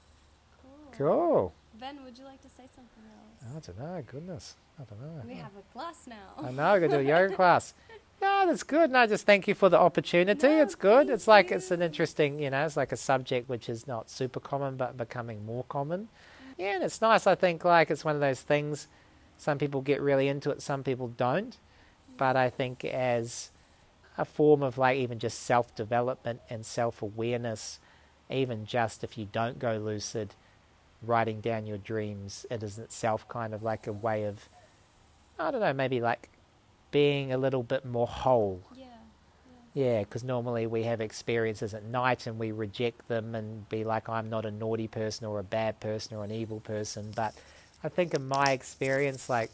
[0.62, 1.08] Cool.
[1.08, 1.52] cool.
[1.80, 3.56] Ben, would you like to say something else?
[3.56, 4.02] I don't know.
[4.06, 5.22] Goodness, I don't know.
[5.26, 6.16] We have a class now.
[6.38, 6.64] I know.
[6.64, 7.74] I got to do a yoga class.
[8.22, 8.92] No, that's good.
[8.92, 10.46] No, just thank you for the opportunity.
[10.46, 11.10] No, it's good.
[11.10, 11.56] It's like you.
[11.56, 14.96] it's an interesting, you know, it's like a subject which is not super common but
[14.96, 16.08] becoming more common.
[16.56, 17.26] Yeah, and it's nice.
[17.26, 18.86] I think like it's one of those things.
[19.38, 21.58] Some people get really into it, some people don't.
[22.16, 23.50] But I think as
[24.18, 27.78] a form of like even just self development and self awareness,
[28.30, 30.34] even just if you don't go lucid,
[31.02, 34.48] writing down your dreams, it is itself kind of like a way of,
[35.38, 36.28] I don't know, maybe like
[36.90, 38.60] being a little bit more whole.
[38.76, 38.86] Yeah.
[39.74, 44.08] Yeah, because normally we have experiences at night and we reject them and be like,
[44.08, 47.10] I'm not a naughty person or a bad person or an evil person.
[47.16, 47.34] But
[47.82, 49.50] I think in my experience, like,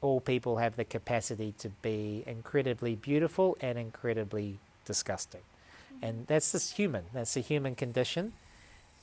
[0.00, 5.40] all people have the capacity to be incredibly beautiful and incredibly disgusting.
[5.40, 6.04] Mm-hmm.
[6.04, 8.32] And that's just human, that's a human condition.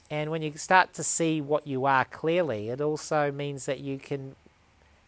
[0.09, 3.97] And when you start to see what you are clearly, it also means that you
[3.97, 4.35] can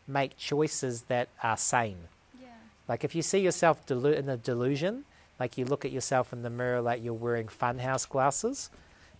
[0.07, 1.97] make choices that are sane.
[2.41, 2.47] Yeah.
[2.88, 5.05] Like if you see yourself delu- in a delusion,
[5.39, 8.69] like you look at yourself in the mirror like you're wearing funhouse glasses,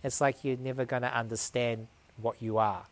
[0.02, 2.84] it's like you're never going to understand what you are.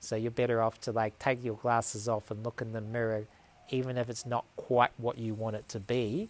[0.00, 0.04] Yeah.
[0.04, 3.26] So you're better off to like take your glasses off and look in the mirror,
[3.70, 6.28] even if it's not quite what you want it to be.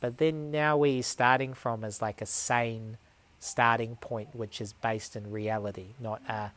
[0.00, 2.98] But then now where you're starting from is like a sane
[3.40, 6.52] starting point, which is based in reality, not a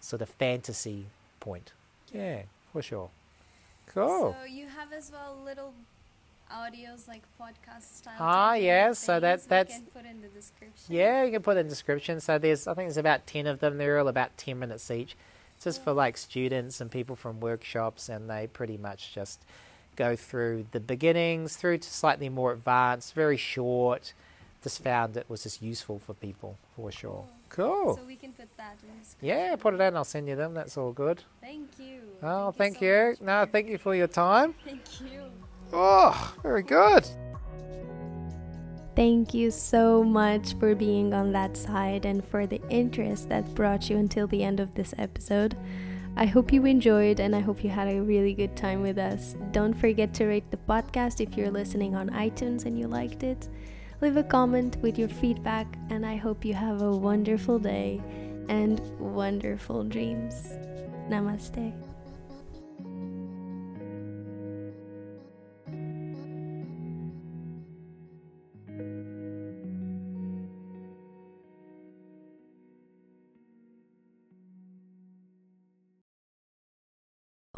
[0.00, 1.06] sort of fantasy
[1.40, 1.72] point.
[2.12, 2.42] Yeah,
[2.72, 3.10] for sure.
[3.86, 4.36] Cool.
[4.38, 5.74] So you have as well little
[6.52, 8.16] audios like podcast style.
[8.18, 8.92] Ah, yeah.
[8.92, 9.74] So that that's.
[9.74, 10.86] can put in the description.
[10.88, 12.20] Yeah, you can put in the description.
[12.20, 13.78] So there's, I think there's about ten of them.
[13.78, 15.16] They're all about ten minutes each.
[15.58, 19.44] It's just for like students and people from workshops, and they pretty much just
[19.96, 24.12] go through the beginnings through to slightly more advanced, very short.
[24.62, 27.24] Just found it was just useful for people for sure.
[27.48, 27.96] Cool.
[27.96, 29.96] So we can put that in the Yeah, put it in.
[29.96, 30.54] I'll send you them.
[30.54, 31.24] That's all good.
[31.40, 32.02] Thank you.
[32.22, 32.88] Oh, thank, thank you.
[32.88, 33.14] you.
[33.18, 34.54] So no, thank you for your time.
[34.64, 35.22] Thank you.
[35.72, 37.04] Oh, very good.
[38.98, 43.88] Thank you so much for being on that side and for the interest that brought
[43.88, 45.56] you until the end of this episode.
[46.16, 49.36] I hope you enjoyed and I hope you had a really good time with us.
[49.52, 53.48] Don't forget to rate the podcast if you're listening on iTunes and you liked it.
[54.00, 58.02] Leave a comment with your feedback, and I hope you have a wonderful day
[58.48, 60.34] and wonderful dreams.
[61.08, 61.87] Namaste.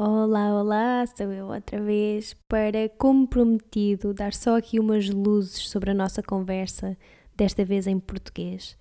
[0.02, 5.90] Olá, olá, sou eu outra vez para, como prometido, dar só aqui umas luzes sobre
[5.90, 6.96] a nossa conversa,
[7.36, 8.78] desta vez em português.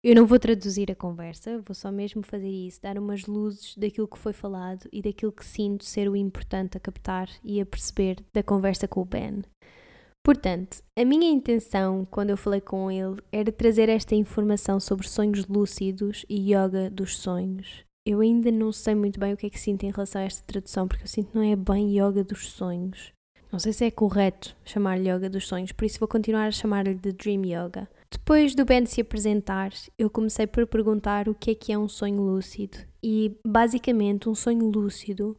[0.00, 4.06] Eu não vou traduzir a conversa, vou só mesmo fazer isso, dar umas luzes daquilo
[4.06, 8.18] que foi falado e daquilo que sinto ser o importante a captar e a perceber
[8.32, 9.42] da conversa com o Ben.
[10.24, 15.48] Portanto, a minha intenção quando eu falei com ele era trazer esta informação sobre sonhos
[15.48, 17.84] lúcidos e yoga dos sonhos.
[18.06, 20.42] Eu ainda não sei muito bem o que é que sinto em relação a esta
[20.46, 23.12] tradução, porque eu sinto que não é bem yoga dos sonhos.
[23.50, 26.94] Não sei se é correto chamar-lhe yoga dos sonhos, por isso vou continuar a chamar-lhe
[26.94, 27.88] de Dream Yoga.
[28.10, 31.88] Depois do Ben se apresentar, eu comecei por perguntar o que é que é um
[31.88, 32.76] sonho lúcido.
[33.02, 35.38] E basicamente, um sonho lúcido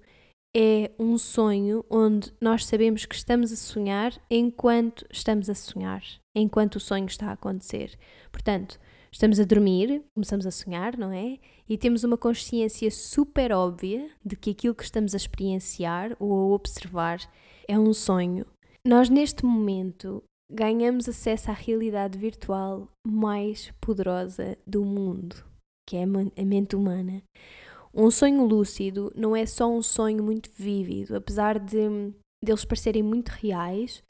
[0.55, 6.01] é um sonho onde nós sabemos que estamos a sonhar enquanto estamos a sonhar,
[6.33, 7.95] enquanto o sonho está a acontecer.
[8.31, 8.79] Portanto,
[9.15, 11.39] estamos a dormir, começamos a sonhar, não é?
[11.69, 16.53] E temos uma consciência super óbvia de que aquilo que estamos a experienciar ou a
[16.53, 17.19] observar
[17.65, 18.45] é um sonho.
[18.85, 25.45] Nós, neste momento, ganhamos acesso à realidade virtual mais poderosa do mundo,
[25.87, 27.23] que é a mente humana.
[27.93, 32.11] Um sonho lúcido não é só um sonho muito vívido, apesar de
[32.43, 34.03] deles parecerem muito reais.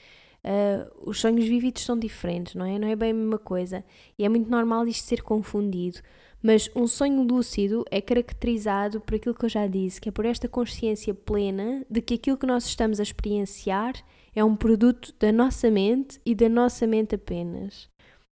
[0.45, 2.77] Uh, os sonhos vívidos são diferentes, não é?
[2.77, 3.83] Não é bem a mesma coisa.
[4.17, 5.99] E é muito normal isto ser confundido.
[6.41, 10.23] Mas um sonho lúcido é caracterizado por aquilo que eu já disse, que é por
[10.23, 13.95] esta consciência plena de que aquilo que nós estamos a experienciar
[14.35, 17.89] é um produto da nossa mente e da nossa mente apenas.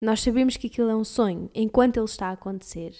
[0.01, 2.95] Nós sabemos que aquilo é um sonho enquanto ele está a acontecer.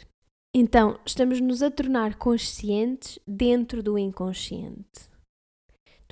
[0.53, 5.16] Então, estamos-nos a tornar conscientes dentro do inconsciente.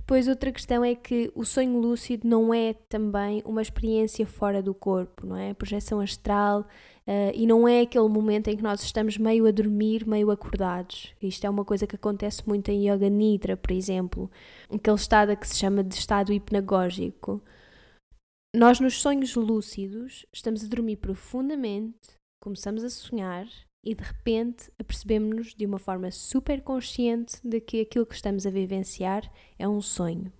[0.04, 4.74] Depois, outra questão é que o sonho lúcido não é também uma experiência fora do
[4.74, 5.54] corpo, não é?
[5.54, 6.60] Projeção astral
[7.06, 11.14] uh, e não é aquele momento em que nós estamos meio a dormir, meio acordados.
[11.22, 14.30] Isto é uma coisa que acontece muito em Yoga Nidra, por exemplo,
[14.70, 17.42] aquele estado que se chama de estado hipnagógico.
[18.54, 23.46] Nós, nos sonhos lúcidos, estamos a dormir profundamente, começamos a sonhar
[23.84, 28.50] e de repente apercebemos-nos de uma forma super consciente de que aquilo que estamos a
[28.50, 30.32] vivenciar é um sonho.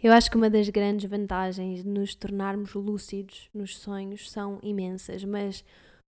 [0.00, 5.24] Eu acho que uma das grandes vantagens de nos tornarmos lúcidos nos sonhos são imensas,
[5.24, 5.64] mas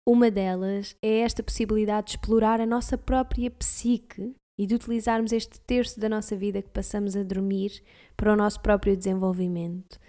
[0.07, 5.59] uma delas é esta possibilidade de explorar a nossa própria psique e de utilizarmos este
[5.61, 7.83] terço da nossa vida que passamos a dormir
[8.15, 9.99] para o nosso próprio desenvolvimento.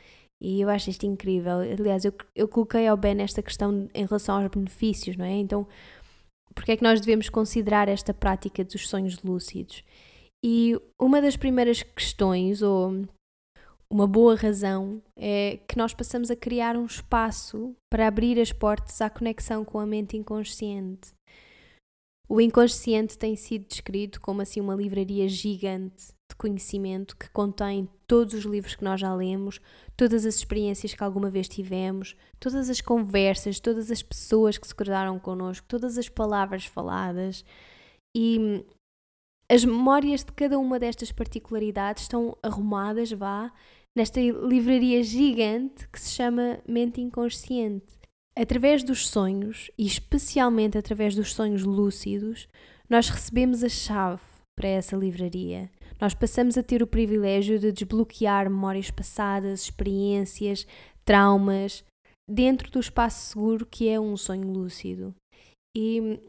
[0.40, 1.58] E eu acho isto incrível.
[1.60, 5.32] Aliás, eu, eu coloquei ao Ben esta questão em relação aos benefícios, não é?
[5.32, 5.66] Então,
[6.54, 9.82] porque é que nós devemos considerar esta prática dos sonhos lúcidos.
[10.44, 13.06] E uma das primeiras questões, ou
[13.90, 19.00] uma boa razão, é que nós passamos a criar um espaço para abrir as portas
[19.00, 21.12] à conexão com a mente inconsciente.
[22.28, 28.34] O inconsciente tem sido descrito como assim uma livraria gigante de conhecimento que contém todos
[28.34, 29.60] os livros que nós já lemos,
[29.96, 34.74] todas as experiências que alguma vez tivemos, todas as conversas, todas as pessoas que se
[34.74, 37.44] cruzaram connosco, todas as palavras faladas
[38.16, 38.64] e
[39.50, 43.52] as memórias de cada uma destas particularidades estão arrumadas, vá,
[43.96, 47.94] nesta livraria gigante que se chama mente inconsciente.
[48.36, 52.48] Através dos sonhos, e especialmente através dos sonhos lúcidos,
[52.88, 54.22] nós recebemos a chave
[54.56, 55.70] para essa livraria.
[56.00, 60.66] Nós passamos a ter o privilégio de desbloquear memórias passadas, experiências,
[61.04, 61.84] traumas,
[62.28, 65.14] dentro do espaço seguro que é um sonho lúcido.
[65.76, 66.20] E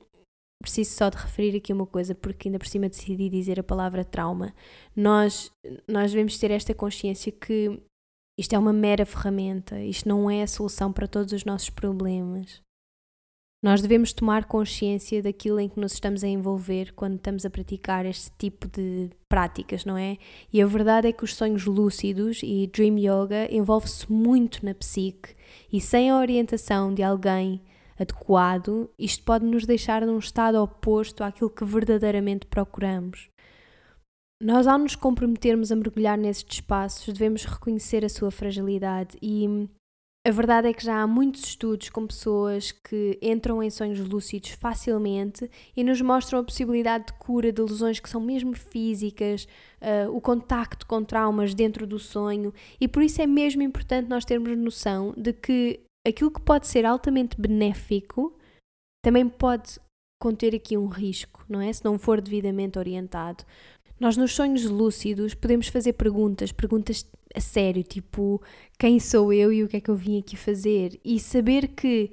[0.61, 4.03] preciso só de referir aqui uma coisa, porque ainda por cima decidi dizer a palavra
[4.03, 4.53] trauma.
[4.95, 5.51] Nós,
[5.88, 7.80] nós devemos ter esta consciência que
[8.39, 12.61] isto é uma mera ferramenta, isto não é a solução para todos os nossos problemas.
[13.66, 18.05] Nós devemos tomar consciência daquilo em que nos estamos a envolver quando estamos a praticar
[18.05, 20.20] este tipo de práticas, não é?
[20.53, 25.34] E a verdade é que os sonhos lúcidos e Dream Yoga envolve-se muito na psique
[25.74, 27.59] e sem a orientação de alguém
[27.97, 33.32] adequado, isto pode nos deixar num estado oposto àquilo que verdadeiramente procuramos.
[34.39, 39.68] Nós, ao nos comprometermos a mergulhar nesses espaços, devemos reconhecer a sua fragilidade e
[40.26, 44.49] a verdade é que já há muitos estudos com pessoas que entram em sonhos lúcidos
[44.49, 49.47] facilmente e nos mostram a possibilidade de cura de lesões que são mesmo físicas,
[49.80, 52.51] uh, o contacto com traumas dentro do sonho,
[52.82, 56.88] e por isso é mesmo importante nós termos noção de que aquilo que pode ser
[56.88, 58.36] altamente benéfico
[59.03, 59.80] também pode
[60.19, 61.71] conter aqui um risco, não é?
[61.71, 63.43] Se não for devidamente orientado.
[63.99, 67.05] Nós, nos sonhos lúcidos, podemos fazer perguntas, perguntas
[67.36, 68.41] a sério, tipo,
[68.79, 70.99] quem sou eu e o que é que eu vim aqui fazer?
[71.03, 72.11] E saber que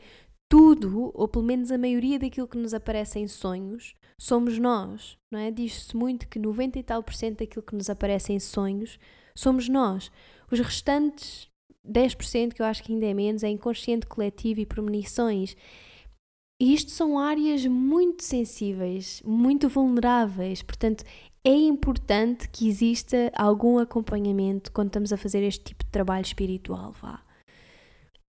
[0.51, 5.39] tudo, ou pelo menos a maioria daquilo que nos aparece em sonhos, somos nós, não
[5.39, 5.51] é?
[5.51, 8.99] Diz-se muito que 90 e tal por cento daquilo que nos aparece em sonhos
[9.35, 10.11] somos nós.
[10.51, 11.49] Os restantes
[11.87, 15.57] 10%, que eu acho que ainda é menos, é inconsciente coletivo e premonições.
[16.61, 21.03] E isto são áreas muito sensíveis, muito vulneráveis, portanto,
[21.45, 26.93] é importante que exista algum acompanhamento quando estamos a fazer este tipo de trabalho espiritual,
[26.93, 27.23] vá.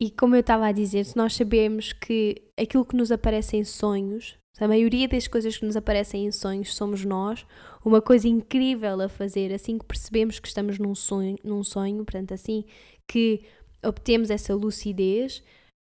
[0.01, 3.65] E como eu estava a dizer, se nós sabemos que aquilo que nos aparece em
[3.65, 7.47] sonhos, a maioria das coisas que nos aparecem em sonhos somos nós,
[7.85, 12.35] uma coisa incrível a fazer assim que percebemos que estamos num sonho, num sonho portanto,
[12.35, 12.65] assim
[13.07, 13.43] que
[13.85, 15.43] obtemos essa lucidez,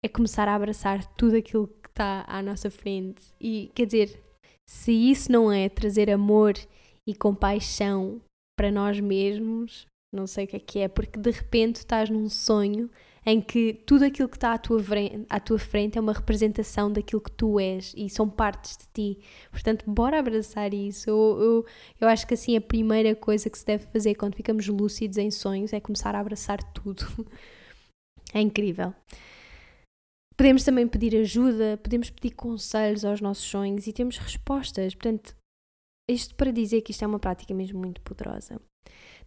[0.04, 3.22] é começar a abraçar tudo aquilo que está à nossa frente.
[3.40, 4.22] E quer dizer,
[4.66, 6.54] se isso não é trazer amor
[7.06, 8.20] e compaixão
[8.56, 12.28] para nós mesmos, não sei o que é que é, porque de repente estás num
[12.28, 12.90] sonho
[13.24, 14.82] em que tudo aquilo que está à tua,
[15.30, 19.20] à tua frente é uma representação daquilo que tu és e são partes de ti.
[19.50, 21.08] Portanto, bora abraçar isso.
[21.08, 21.66] Eu, eu,
[22.00, 25.30] eu acho que assim a primeira coisa que se deve fazer quando ficamos lúcidos em
[25.30, 27.06] sonhos é começar a abraçar tudo.
[28.34, 28.94] É incrível.
[30.38, 34.94] Podemos também pedir ajuda, podemos pedir conselhos aos nossos sonhos e temos respostas.
[34.94, 35.36] Portanto,
[36.08, 38.60] isto para dizer que isto é uma prática mesmo muito poderosa.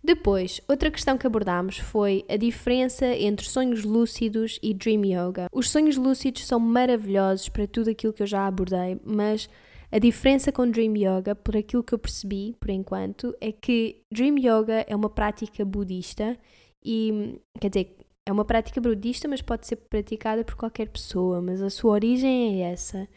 [0.04, 5.48] Depois, outra questão que abordámos foi a diferença entre sonhos lúcidos e Dream Yoga.
[5.52, 9.50] Os sonhos lúcidos são maravilhosos para tudo aquilo que eu já abordei, mas
[9.92, 14.38] a diferença com Dream Yoga, por aquilo que eu percebi por enquanto, é que Dream
[14.38, 16.38] Yoga é uma prática budista
[16.84, 17.98] e, quer dizer,
[18.28, 22.62] é uma prática budista, mas pode ser praticada por qualquer pessoa, mas a sua origem
[22.62, 23.08] é essa.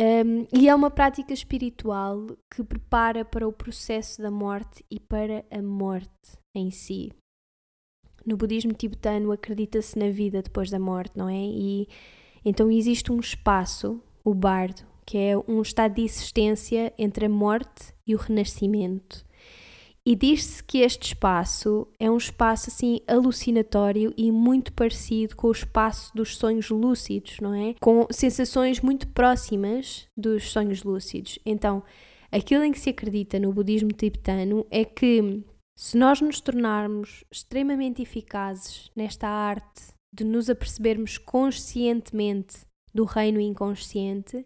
[0.00, 5.44] Um, e é uma prática espiritual que prepara para o processo da morte e para
[5.50, 7.12] a morte em si.
[8.24, 11.34] No budismo tibetano acredita-se na vida depois da morte, não é?
[11.34, 11.86] E
[12.42, 17.92] então existe um espaço, o bardo, que é um estado de existência entre a morte
[18.06, 19.26] e o renascimento.
[20.06, 25.52] E diz-se que este espaço é um espaço assim alucinatório e muito parecido com o
[25.52, 27.74] espaço dos sonhos lúcidos, não é?
[27.80, 31.38] Com sensações muito próximas dos sonhos lúcidos.
[31.44, 31.82] Então,
[32.32, 35.44] aquilo em que se acredita no budismo tibetano é que
[35.76, 42.58] se nós nos tornarmos extremamente eficazes nesta arte de nos apercebermos conscientemente
[42.92, 44.44] do reino inconsciente,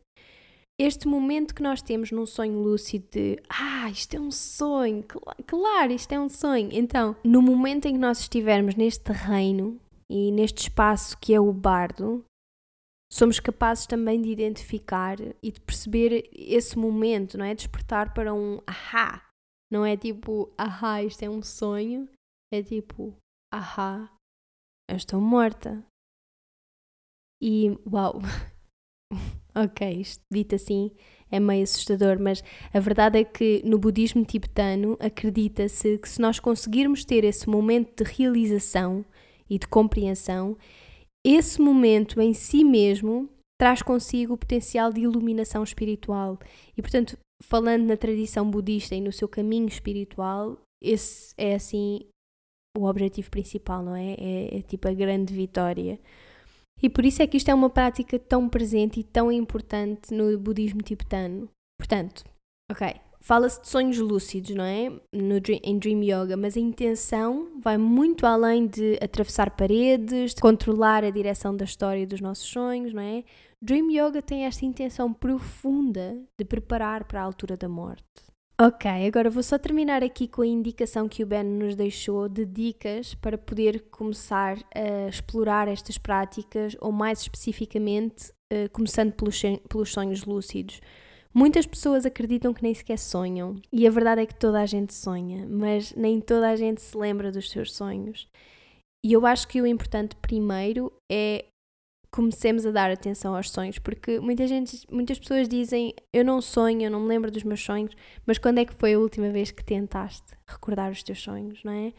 [0.84, 5.02] este momento que nós temos num sonho lúcido de ah, isto é um sonho,
[5.46, 6.68] claro, isto é um sonho.
[6.72, 9.80] Então, no momento em que nós estivermos neste reino
[10.10, 12.24] e neste espaço que é o bardo,
[13.10, 17.54] somos capazes também de identificar e de perceber esse momento, não é?
[17.54, 19.26] Despertar para um ahá.
[19.70, 22.08] Não é tipo, ahá, isto é um sonho.
[22.52, 23.16] É tipo,
[23.52, 24.10] ahá,
[24.88, 25.84] eu estou morta.
[27.40, 28.20] E uau,
[29.56, 30.90] Ok, isto dito assim
[31.30, 32.42] é meio assustador, mas
[32.72, 38.04] a verdade é que no budismo tibetano acredita-se que se nós conseguirmos ter esse momento
[38.04, 39.04] de realização
[39.48, 40.56] e de compreensão,
[41.24, 43.28] esse momento em si mesmo
[43.60, 46.38] traz consigo o potencial de iluminação espiritual.
[46.76, 52.00] E portanto, falando na tradição budista e no seu caminho espiritual, esse é assim
[52.76, 54.14] o objetivo principal, não é?
[54.18, 55.98] É, é tipo a grande vitória.
[56.84, 60.38] E por isso é que isto é uma prática tão presente e tão importante no
[60.38, 61.48] budismo tibetano.
[61.78, 62.22] Portanto,
[62.70, 64.90] ok, fala-se de sonhos lúcidos, não é?
[65.10, 71.04] No, em Dream Yoga, mas a intenção vai muito além de atravessar paredes, de controlar
[71.04, 73.24] a direção da história dos nossos sonhos, não é?
[73.62, 78.04] Dream Yoga tem esta intenção profunda de preparar para a altura da morte.
[78.60, 82.46] Ok, agora vou só terminar aqui com a indicação que o Ben nos deixou de
[82.46, 90.24] dicas para poder começar a explorar estas práticas, ou mais especificamente, uh, começando pelos sonhos
[90.24, 90.80] lúcidos.
[91.34, 94.94] Muitas pessoas acreditam que nem sequer sonham, e a verdade é que toda a gente
[94.94, 98.28] sonha, mas nem toda a gente se lembra dos seus sonhos.
[99.04, 101.46] E eu acho que o importante primeiro é
[102.14, 106.82] comecemos a dar atenção aos sonhos, porque muita gente, muitas pessoas dizem eu não sonho,
[106.82, 107.92] eu não me lembro dos meus sonhos,
[108.24, 111.72] mas quando é que foi a última vez que tentaste recordar os teus sonhos, não
[111.72, 111.92] é?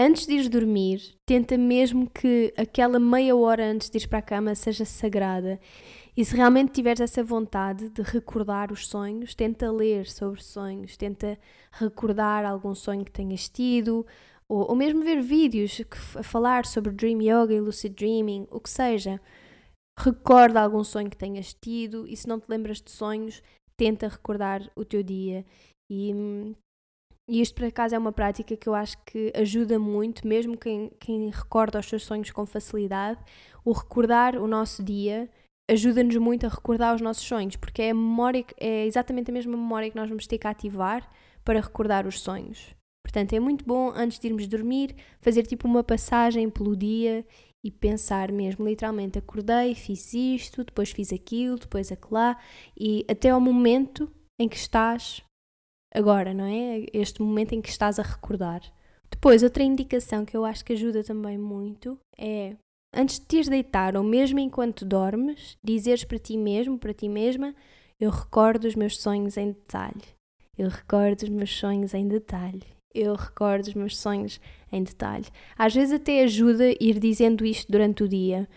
[0.00, 4.22] Antes de ires dormir, tenta mesmo que aquela meia hora antes de ir para a
[4.22, 5.60] cama seja sagrada.
[6.16, 11.38] E se realmente tiveres essa vontade de recordar os sonhos, tenta ler sobre sonhos, tenta
[11.70, 14.06] recordar algum sonho que tenhas tido,
[14.48, 18.60] ou, ou mesmo ver vídeos que, a falar sobre Dream Yoga e Lucid Dreaming, o
[18.60, 19.20] que seja.
[19.98, 23.42] Recorda algum sonho que tenhas tido e se não te lembras de sonhos,
[23.76, 25.44] tenta recordar o teu dia.
[25.90, 26.12] E,
[27.28, 30.90] e isto por acaso é uma prática que eu acho que ajuda muito, mesmo quem,
[30.98, 33.20] quem recorda os seus sonhos com facilidade,
[33.64, 35.30] o recordar o nosso dia
[35.70, 39.90] ajuda-nos muito a recordar os nossos sonhos, porque é, memória, é exatamente a mesma memória
[39.90, 41.08] que nós vamos ter que ativar
[41.44, 42.74] para recordar os sonhos.
[43.04, 47.24] Portanto, é muito bom antes de irmos dormir fazer tipo uma passagem pelo dia
[47.62, 52.36] e pensar mesmo, literalmente, acordei, fiz isto, depois fiz aquilo, depois aquilo
[52.78, 55.22] e até ao momento em que estás
[55.94, 56.84] agora, não é?
[56.92, 58.60] Este momento em que estás a recordar.
[59.10, 62.56] Depois, outra indicação que eu acho que ajuda também muito é
[62.92, 67.08] antes de te ires deitar ou mesmo enquanto dormes, dizeres para ti mesmo, para ti
[67.08, 67.54] mesma,
[67.98, 70.04] eu recordo os meus sonhos em detalhe.
[70.58, 72.73] Eu recordo os meus sonhos em detalhe.
[72.94, 74.40] Eu recordo os meus sonhos
[74.70, 75.26] em detalhe.
[75.58, 78.48] Às vezes até ajuda ir dizendo isto durante o dia.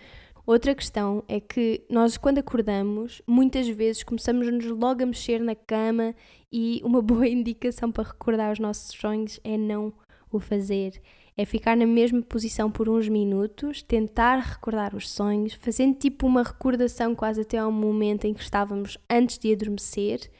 [0.48, 6.16] Outra questão é que nós, quando acordamos, muitas vezes começamos-nos logo a mexer na cama
[6.50, 9.94] e uma boa indicação para recordar os nossos sonhos é não
[10.32, 11.02] o fazer.
[11.36, 16.44] É ficar na mesma posição por uns minutos, tentar recordar os sonhos, fazendo tipo uma
[16.44, 20.32] recordação quase até ao momento em que estávamos antes de adormecer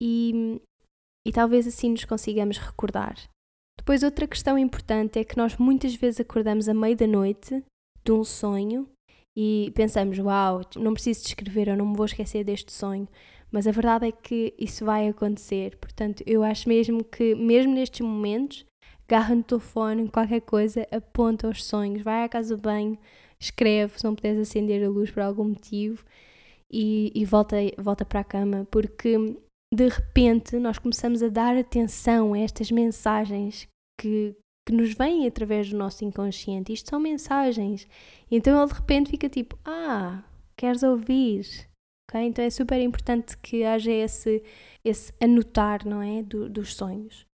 [0.00, 0.60] e,
[1.26, 3.29] e talvez assim nos consigamos recordar.
[3.80, 7.64] Depois, outra questão importante é que nós muitas vezes acordamos à meia da noite
[8.04, 8.86] de um sonho
[9.34, 13.08] e pensamos, uau, não preciso descrever, eu não me vou esquecer deste sonho.
[13.50, 15.78] Mas a verdade é que isso vai acontecer.
[15.78, 18.66] Portanto, eu acho mesmo que, mesmo nestes momentos,
[19.08, 22.98] agarra no telefone, qualquer coisa, aponta os sonhos, vai à casa do banho,
[23.40, 26.04] escreve, se não puderes acender a luz por algum motivo
[26.70, 29.16] e, e volta, volta para a cama, porque
[29.72, 33.69] de repente nós começamos a dar atenção a estas mensagens
[34.00, 34.34] que,
[34.66, 36.72] que nos vêm através do nosso inconsciente.
[36.72, 37.86] Isto são mensagens.
[38.30, 40.24] Então ele de repente fica tipo: Ah,
[40.56, 41.68] queres ouvir?
[42.08, 42.22] Okay?
[42.22, 44.42] Então é super importante que haja esse,
[44.82, 46.22] esse anotar, não é?
[46.22, 47.26] Do, dos sonhos.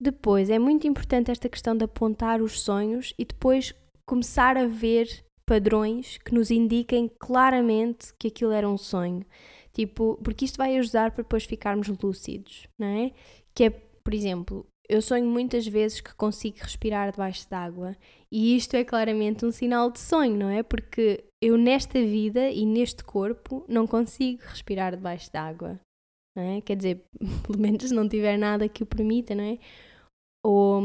[0.00, 3.74] Depois, é muito importante esta questão de apontar os sonhos e depois
[4.06, 9.24] começar a ver padrões que nos indiquem claramente que aquilo era um sonho.
[9.72, 13.12] Tipo, porque isto vai ajudar para depois ficarmos lúcidos, não é?
[13.54, 17.96] Que é, por exemplo, eu sonho muitas vezes que consigo respirar debaixo d'água
[18.30, 20.62] e isto é claramente um sinal de sonho, não é?
[20.62, 25.80] Porque eu nesta vida e neste corpo não consigo respirar debaixo d'água,
[26.36, 26.60] não é?
[26.60, 27.04] Quer dizer,
[27.46, 29.58] pelo menos não tiver nada que o permita, não é?
[30.44, 30.82] Ou,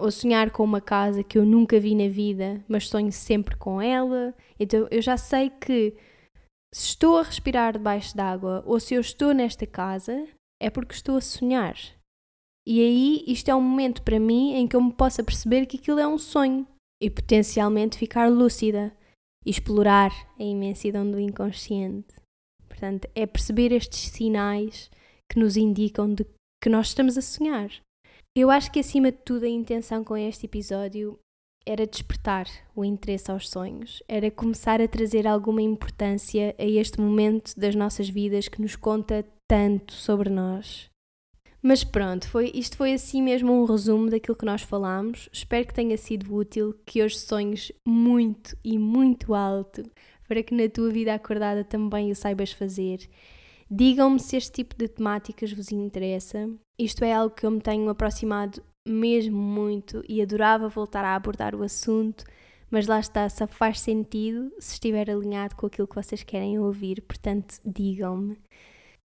[0.00, 3.82] ou sonhar com uma casa que eu nunca vi na vida, mas sonho sempre com
[3.82, 4.34] ela.
[4.58, 5.94] Então eu já sei que
[6.74, 10.26] se estou a respirar debaixo d'água ou se eu estou nesta casa,
[10.60, 11.76] é porque estou a sonhar.
[12.66, 15.76] E aí isto é um momento para mim em que eu me possa perceber que
[15.76, 16.66] aquilo é um sonho
[17.02, 18.96] e potencialmente ficar lúcida
[19.44, 22.14] e explorar a imensidão do inconsciente.
[22.66, 24.90] Portanto, é perceber estes sinais
[25.30, 26.24] que nos indicam de
[26.62, 27.70] que nós estamos a sonhar.
[28.36, 31.18] Eu acho que acima de tudo a intenção com este episódio
[31.66, 37.58] era despertar o interesse aos sonhos, era começar a trazer alguma importância a este momento
[37.58, 40.90] das nossas vidas que nos conta tanto sobre nós.
[41.66, 45.30] Mas pronto, foi, isto foi assim mesmo um resumo daquilo que nós falámos.
[45.32, 49.82] Espero que tenha sido útil, que hoje sonhes muito e muito alto
[50.28, 53.08] para que na tua vida acordada também o saibas fazer.
[53.70, 56.50] Digam-me se este tipo de temáticas vos interessa.
[56.78, 61.54] Isto é algo que eu me tenho aproximado mesmo muito e adorava voltar a abordar
[61.54, 62.26] o assunto,
[62.70, 67.00] mas lá está, só faz sentido se estiver alinhado com aquilo que vocês querem ouvir,
[67.00, 68.36] portanto, digam-me.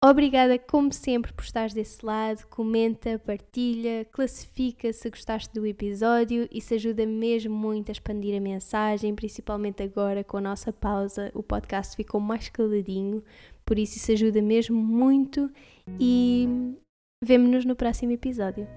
[0.05, 2.47] Obrigada, como sempre, por estares desse lado.
[2.49, 6.47] Comenta, partilha, classifica se gostaste do episódio.
[6.53, 11.33] Isso ajuda mesmo muito a expandir a mensagem, principalmente agora com a nossa pausa.
[11.35, 13.23] O podcast ficou mais caladinho,
[13.65, 15.51] por isso isso ajuda mesmo muito.
[15.99, 16.47] E
[17.25, 18.69] vemo-nos no próximo episódio.